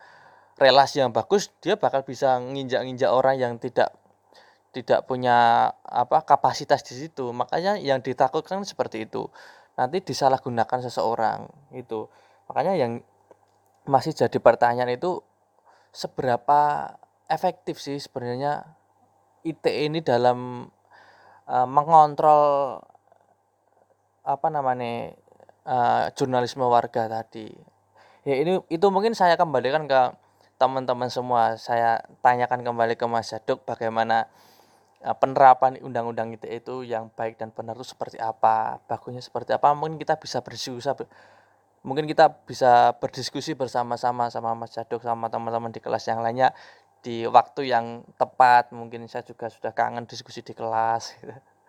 relasi 0.60 1.00
yang 1.00 1.16
bagus 1.16 1.52
dia 1.64 1.80
bakal 1.80 2.04
bisa 2.04 2.36
nginjak-nginjak 2.40 3.12
orang 3.12 3.40
yang 3.40 3.54
tidak 3.60 3.96
tidak 4.70 5.10
punya 5.10 5.70
apa 5.86 6.22
kapasitas 6.26 6.86
di 6.86 6.94
situ. 6.94 7.34
Makanya 7.34 7.82
yang 7.82 8.06
ditakutkan 8.06 8.62
seperti 8.66 9.10
itu. 9.10 9.30
Nanti 9.80 10.04
disalahgunakan 10.04 10.80
seseorang 10.86 11.48
itu 11.72 12.12
makanya 12.50 12.76
yang 12.76 12.92
masih 13.88 14.12
jadi 14.12 14.38
pertanyaan 14.42 14.92
itu 14.92 15.22
seberapa 15.94 16.94
efektif 17.30 17.80
sih 17.80 17.98
sebenarnya 18.02 18.66
ITE 19.48 19.88
ini 19.88 20.04
dalam 20.04 20.68
eh, 21.48 21.68
mengontrol 21.70 22.78
apa 24.24 24.48
namanya 24.52 25.14
eh, 25.66 26.06
jurnalisme 26.18 26.66
warga 26.66 27.08
tadi. 27.08 27.48
Ya 28.28 28.36
ini 28.36 28.60
itu 28.68 28.86
mungkin 28.92 29.16
saya 29.16 29.40
kembalikan 29.40 29.88
ke 29.88 30.02
teman-teman 30.60 31.08
semua. 31.08 31.56
Saya 31.56 32.04
tanyakan 32.20 32.62
kembali 32.68 33.00
ke 33.00 33.06
Mas 33.08 33.32
Jaduk 33.32 33.64
bagaimana 33.64 34.28
eh, 35.04 35.16
penerapan 35.16 35.80
undang-undang 35.82 36.36
ITE 36.36 36.62
itu 36.64 36.84
yang 36.84 37.10
baik 37.16 37.40
dan 37.40 37.52
benar 37.56 37.80
itu 37.80 37.88
seperti 37.88 38.20
apa 38.20 38.84
bagusnya 38.86 39.24
seperti 39.24 39.56
apa. 39.56 39.72
Mungkin 39.74 39.98
kita 40.02 40.20
bisa 40.20 40.44
berdiskusi 40.44 40.92
mungkin 41.80 42.04
kita 42.12 42.44
bisa 42.44 42.92
berdiskusi 43.00 43.56
bersama-sama 43.56 44.28
sama 44.28 44.52
Mas 44.52 44.76
Jaduk 44.76 45.00
sama 45.00 45.32
teman-teman 45.32 45.72
di 45.72 45.80
kelas 45.80 46.12
yang 46.12 46.20
lainnya 46.20 46.52
di 47.00 47.24
waktu 47.28 47.72
yang 47.72 48.04
tepat. 48.20 48.76
Mungkin 48.76 49.08
saya 49.08 49.24
juga 49.24 49.48
sudah 49.48 49.72
kangen 49.72 50.06
diskusi 50.10 50.44
di 50.44 50.54
kelas. 50.56 51.16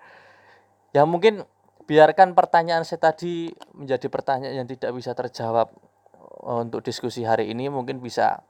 Ya 0.91 1.07
mungkin 1.07 1.47
biarkan 1.90 2.38
pertanyaan 2.38 2.87
saya 2.87 3.03
tadi 3.03 3.50
menjadi 3.74 4.07
pertanyaan 4.07 4.62
yang 4.62 4.68
tidak 4.70 4.94
bisa 4.94 5.11
terjawab 5.11 5.74
eh, 6.22 6.59
untuk 6.62 6.87
diskusi 6.87 7.26
hari 7.26 7.50
ini 7.50 7.66
mungkin 7.66 7.98
bisa 7.98 8.46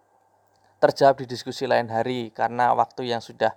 terjawab 0.77 1.25
di 1.25 1.27
diskusi 1.29 1.65
lain 1.65 1.89
hari 1.89 2.29
karena 2.37 2.77
waktu 2.77 3.09
yang 3.09 3.25
sudah 3.25 3.57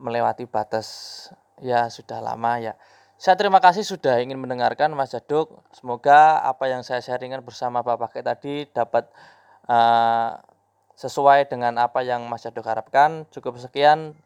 melewati 0.00 0.48
batas 0.48 1.28
ya 1.60 1.92
sudah 1.92 2.24
lama 2.24 2.56
ya. 2.64 2.72
Saya 3.20 3.36
terima 3.38 3.60
kasih 3.60 3.84
sudah 3.86 4.18
ingin 4.24 4.40
mendengarkan 4.40 4.90
Mas 4.96 5.12
Jaduk. 5.12 5.62
Semoga 5.70 6.40
apa 6.42 6.66
yang 6.66 6.82
saya 6.82 6.98
sharingkan 6.98 7.44
bersama 7.44 7.84
Bapak 7.84 8.16
Kek 8.16 8.24
tadi 8.24 8.64
dapat 8.72 9.06
eh, 9.68 10.30
sesuai 10.96 11.52
dengan 11.52 11.76
apa 11.76 12.00
yang 12.00 12.24
Mas 12.24 12.48
Jaduk 12.48 12.64
harapkan. 12.64 13.28
Cukup 13.30 13.60
sekian 13.60 14.16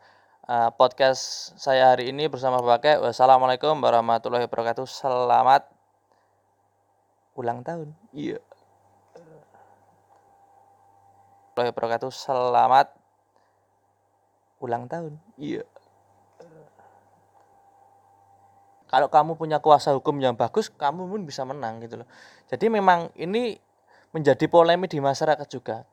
eh, 0.48 0.70
podcast 0.80 1.52
saya 1.60 1.92
hari 1.92 2.08
ini 2.08 2.24
bersama 2.26 2.56
Kek. 2.80 3.04
Wassalamualaikum 3.04 3.76
warahmatullahi 3.84 4.48
wabarakatuh. 4.48 4.88
Selamat 4.88 5.68
ulang 7.36 7.60
tahun. 7.60 7.92
Iya. 8.16 8.40
warahmatullahi 11.52 11.70
wabarakatuh. 11.74 12.10
Selamat 12.10 12.86
ulang 14.64 14.88
tahun. 14.88 15.20
Iya. 15.36 15.68
Kalau 18.88 19.12
kamu 19.12 19.36
punya 19.36 19.60
kuasa 19.60 19.92
hukum 19.92 20.16
yang 20.16 20.32
bagus, 20.32 20.72
kamu 20.72 21.12
pun 21.12 21.28
bisa 21.28 21.44
menang 21.44 21.84
gitu 21.84 22.00
loh. 22.00 22.08
Jadi 22.48 22.72
memang 22.72 23.12
ini 23.20 23.60
menjadi 24.16 24.48
polemik 24.48 24.88
di 24.88 25.04
masyarakat 25.04 25.44
juga. 25.44 25.84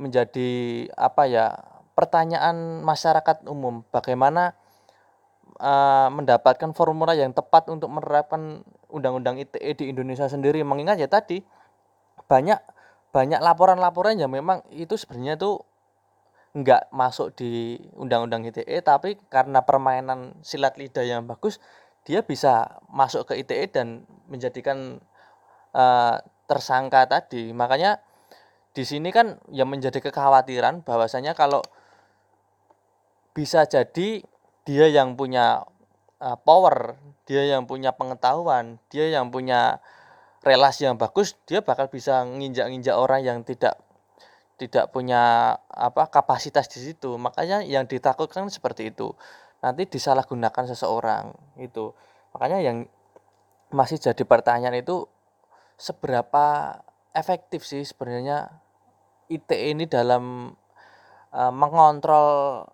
Menjadi 0.00 0.88
apa 0.96 1.28
ya? 1.28 1.52
Pertanyaan 2.00 2.80
masyarakat 2.80 3.44
umum, 3.44 3.84
bagaimana 3.92 4.56
uh, 5.60 6.08
mendapatkan 6.08 6.72
formula 6.72 7.12
yang 7.12 7.36
tepat 7.36 7.68
untuk 7.68 7.92
menerapkan 7.92 8.64
undang-undang 8.88 9.36
ITE 9.36 9.76
di 9.76 9.92
Indonesia 9.92 10.24
sendiri? 10.24 10.64
Mengingat 10.64 10.96
ya 10.96 11.12
tadi 11.12 11.44
banyak 12.24 12.56
banyak 13.12 13.44
laporan-laporan 13.44 14.16
yang 14.16 14.32
memang 14.32 14.64
itu 14.72 14.96
sebenarnya 14.96 15.36
tuh 15.36 15.60
nggak 16.56 16.88
masuk 16.88 17.36
di 17.36 17.76
undang-undang 17.92 18.48
ITE 18.48 18.80
tapi 18.80 19.20
karena 19.28 19.60
permainan 19.60 20.40
silat 20.40 20.80
lidah 20.80 21.04
yang 21.04 21.28
bagus 21.28 21.60
dia 22.08 22.24
bisa 22.24 22.80
masuk 22.88 23.28
ke 23.28 23.44
ITE 23.44 23.68
dan 23.68 24.08
menjadikan 24.24 25.04
uh, 25.76 26.16
tersangka 26.48 27.04
tadi. 27.04 27.52
Makanya 27.52 28.00
di 28.72 28.88
sini 28.88 29.12
kan 29.12 29.36
yang 29.52 29.68
menjadi 29.68 30.00
kekhawatiran 30.00 30.80
bahwasanya 30.80 31.36
kalau 31.36 31.60
bisa 33.36 33.64
jadi 33.64 34.24
dia 34.66 34.86
yang 34.90 35.14
punya 35.14 35.64
uh, 36.20 36.38
power 36.40 36.98
dia 37.24 37.46
yang 37.46 37.64
punya 37.66 37.94
pengetahuan 37.94 38.82
dia 38.90 39.08
yang 39.10 39.30
punya 39.30 39.78
relasi 40.42 40.88
yang 40.88 40.96
bagus 40.98 41.36
dia 41.46 41.60
bakal 41.62 41.86
bisa 41.86 42.26
nginjak-nginjak 42.26 42.96
orang 42.96 43.22
yang 43.22 43.38
tidak 43.46 43.78
tidak 44.60 44.92
punya 44.92 45.56
apa 45.72 46.12
kapasitas 46.12 46.68
di 46.68 46.84
situ. 46.84 47.16
Makanya 47.16 47.64
yang 47.64 47.88
ditakutkan 47.88 48.44
seperti 48.52 48.92
itu. 48.92 49.16
Nanti 49.64 49.88
disalahgunakan 49.88 50.68
seseorang 50.68 51.32
itu 51.56 51.96
makanya 52.36 52.60
yang 52.60 52.76
masih 53.72 53.96
jadi 53.96 54.22
pertanyaan 54.28 54.76
itu 54.80 55.08
seberapa 55.80 56.78
efektif 57.16 57.64
sih 57.64 57.82
sebenarnya 57.84 58.52
ITE 59.28 59.76
ini 59.76 59.84
dalam 59.84 60.54
uh, 61.32 61.52
mengontrol 61.52 62.64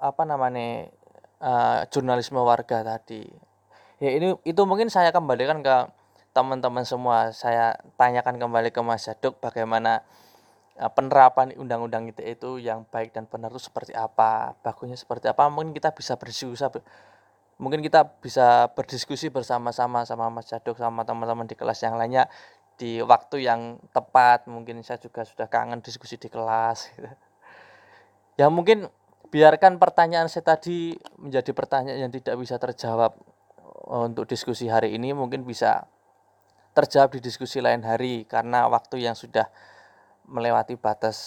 apa 0.00 0.22
namanya 0.24 0.88
uh, 1.44 1.84
jurnalisme 1.92 2.40
warga 2.40 2.80
tadi. 2.82 3.28
Ya 4.00 4.16
ini 4.16 4.32
itu 4.48 4.62
mungkin 4.64 4.88
saya 4.88 5.12
kembalikan 5.12 5.60
ke 5.60 5.76
teman-teman 6.32 6.88
semua. 6.88 7.36
Saya 7.36 7.76
tanyakan 8.00 8.40
kembali 8.40 8.72
ke 8.72 8.80
Mas 8.80 9.04
Jaduk 9.04 9.36
bagaimana 9.44 10.02
Eh, 10.80 10.92
penerapan 10.96 11.52
undang-undang 11.60 12.08
ITE 12.08 12.40
itu 12.40 12.56
yang 12.56 12.88
baik 12.88 13.12
dan 13.12 13.28
benar 13.28 13.52
itu 13.52 13.60
seperti 13.68 13.92
apa, 13.92 14.56
bagusnya 14.64 14.96
seperti 14.96 15.28
apa, 15.28 15.52
mungkin 15.52 15.76
kita 15.76 15.92
bisa 15.92 16.16
berdiskusi 16.16 16.64
mungkin 17.60 17.84
kita 17.84 18.08
bisa 18.24 18.72
berdiskusi 18.72 19.28
bersama-sama 19.28 20.08
sama 20.08 20.32
Mas 20.32 20.48
Jaduk 20.48 20.80
sama 20.80 21.04
teman-teman 21.04 21.44
di 21.44 21.52
kelas 21.52 21.84
yang 21.84 22.00
lainnya 22.00 22.32
di 22.80 23.04
waktu 23.04 23.44
yang 23.44 23.76
tepat. 23.92 24.48
Mungkin 24.48 24.80
saya 24.80 24.96
juga 24.96 25.28
sudah 25.28 25.52
kangen 25.52 25.84
diskusi 25.84 26.16
di 26.16 26.32
kelas 26.32 26.88
gitu. 26.96 27.12
ya 28.40 28.48
mungkin 28.48 28.88
biarkan 29.30 29.78
pertanyaan 29.78 30.26
saya 30.26 30.44
tadi 30.58 30.98
menjadi 31.16 31.54
pertanyaan 31.54 32.10
yang 32.10 32.12
tidak 32.12 32.34
bisa 32.36 32.58
terjawab 32.58 33.14
eh, 33.64 34.02
untuk 34.06 34.26
diskusi 34.26 34.66
hari 34.66 34.94
ini 34.98 35.14
mungkin 35.14 35.46
bisa 35.46 35.86
terjawab 36.74 37.18
di 37.18 37.20
diskusi 37.22 37.58
lain 37.58 37.82
hari 37.82 38.26
karena 38.26 38.70
waktu 38.70 39.02
yang 39.02 39.18
sudah 39.18 39.50
melewati 40.30 40.78
batas 40.78 41.18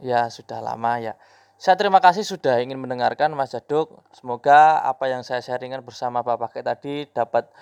ya 0.00 0.28
sudah 0.32 0.64
lama 0.64 0.96
ya. 1.00 1.14
Saya 1.60 1.76
terima 1.76 2.00
kasih 2.00 2.24
sudah 2.24 2.56
ingin 2.64 2.80
mendengarkan 2.80 3.36
Mas 3.36 3.52
Jaduk. 3.52 4.00
Semoga 4.16 4.80
apa 4.80 5.12
yang 5.12 5.20
saya 5.20 5.44
sharingkan 5.44 5.84
bersama 5.84 6.24
Bapak 6.24 6.56
Kek 6.56 6.64
tadi 6.64 7.04
dapat 7.12 7.52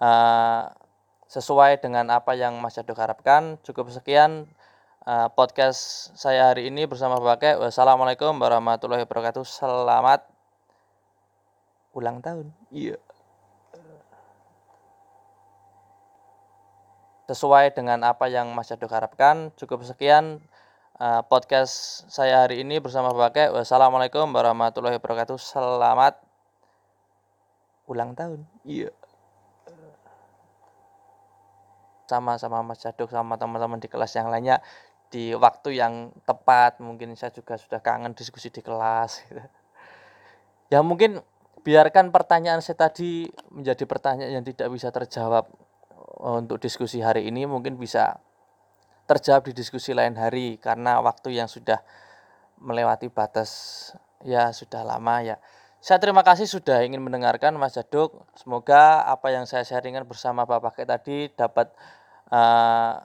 uh, 0.00 0.72
sesuai 1.28 1.84
dengan 1.84 2.08
apa 2.08 2.32
yang 2.32 2.56
Mas 2.64 2.80
Jaduk 2.80 2.96
harapkan. 2.96 3.60
Cukup 3.60 3.92
sekian 3.92 4.48
uh, 5.06 5.28
podcast 5.34 6.12
saya 6.14 6.50
hari 6.50 6.70
ini 6.70 6.86
bersama 6.86 7.18
Bapak. 7.18 7.58
Wassalamualaikum 7.58 8.34
warahmatullahi 8.38 9.06
wabarakatuh. 9.06 9.42
Selamat 9.46 10.26
ulang 11.92 12.22
tahun. 12.22 12.50
Iya. 12.72 12.98
sesuai 17.32 17.72
dengan 17.72 18.02
apa 18.04 18.28
yang 18.28 18.52
Mas 18.52 18.68
Jaduk 18.68 18.92
harapkan. 18.92 19.54
Cukup 19.56 19.80
sekian 19.88 20.44
uh, 21.00 21.24
podcast 21.24 22.04
saya 22.12 22.44
hari 22.44 22.60
ini 22.60 22.76
bersama 22.76 23.14
Bapak 23.14 23.56
Wassalamualaikum 23.56 24.28
warahmatullahi 24.28 25.00
wabarakatuh. 25.00 25.40
Selamat 25.40 26.20
ulang 27.88 28.12
tahun. 28.12 28.44
Iya. 28.68 28.92
Sama-sama 32.04 32.60
Mas 32.60 32.84
Jaduk 32.84 33.08
sama 33.08 33.40
teman-teman 33.40 33.80
di 33.80 33.88
kelas 33.88 34.12
yang 34.12 34.28
lainnya 34.28 34.60
di 35.12 35.36
waktu 35.36 35.76
yang 35.76 36.16
tepat. 36.24 36.80
Mungkin 36.80 37.12
saya 37.12 37.30
juga 37.36 37.60
sudah 37.60 37.84
kangen 37.84 38.16
diskusi 38.16 38.48
di 38.48 38.64
kelas. 38.64 39.28
Ya 40.72 40.80
mungkin 40.80 41.20
biarkan 41.68 42.08
pertanyaan 42.16 42.64
saya 42.64 42.88
tadi 42.88 43.28
menjadi 43.52 43.84
pertanyaan 43.84 44.40
yang 44.40 44.46
tidak 44.48 44.72
bisa 44.72 44.88
terjawab 44.88 45.44
untuk 46.22 46.56
diskusi 46.64 47.04
hari 47.04 47.28
ini 47.28 47.44
mungkin 47.44 47.76
bisa 47.76 48.24
terjawab 49.04 49.50
di 49.50 49.52
diskusi 49.52 49.92
lain 49.92 50.16
hari 50.16 50.56
karena 50.56 51.04
waktu 51.04 51.36
yang 51.36 51.44
sudah 51.44 51.84
melewati 52.56 53.12
batas 53.12 53.50
ya 54.24 54.48
sudah 54.54 54.80
lama 54.80 55.20
ya. 55.20 55.36
Saya 55.82 55.98
terima 55.98 56.22
kasih 56.22 56.46
sudah 56.46 56.86
ingin 56.86 57.02
mendengarkan 57.02 57.58
Mas 57.58 57.74
Jaduk. 57.74 58.14
Semoga 58.38 59.02
apa 59.02 59.34
yang 59.34 59.50
saya 59.50 59.66
sharingkan 59.66 60.06
bersama 60.06 60.46
Bapak 60.46 60.78
Kek 60.78 60.86
tadi 60.86 61.26
dapat 61.34 61.74
uh, 62.30 63.02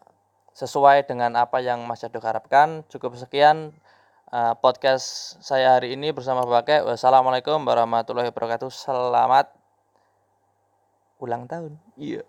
sesuai 0.57 1.05
dengan 1.05 1.37
apa 1.37 1.61
yang 1.61 1.85
Mas 1.85 2.01
Jaduk 2.01 2.25
harapkan. 2.25 2.81
Cukup 2.89 3.13
sekian 3.13 3.77
uh, 4.33 4.57
podcast 4.57 5.37
saya 5.37 5.77
hari 5.77 5.93
ini 5.93 6.09
bersama 6.09 6.41
Bapak. 6.41 6.81
Wassalamualaikum 6.81 7.61
warahmatullahi 7.61 8.33
wabarakatuh. 8.33 8.73
Selamat 8.73 9.53
ulang 11.21 11.45
tahun. 11.45 11.77
Iya. 11.93 12.25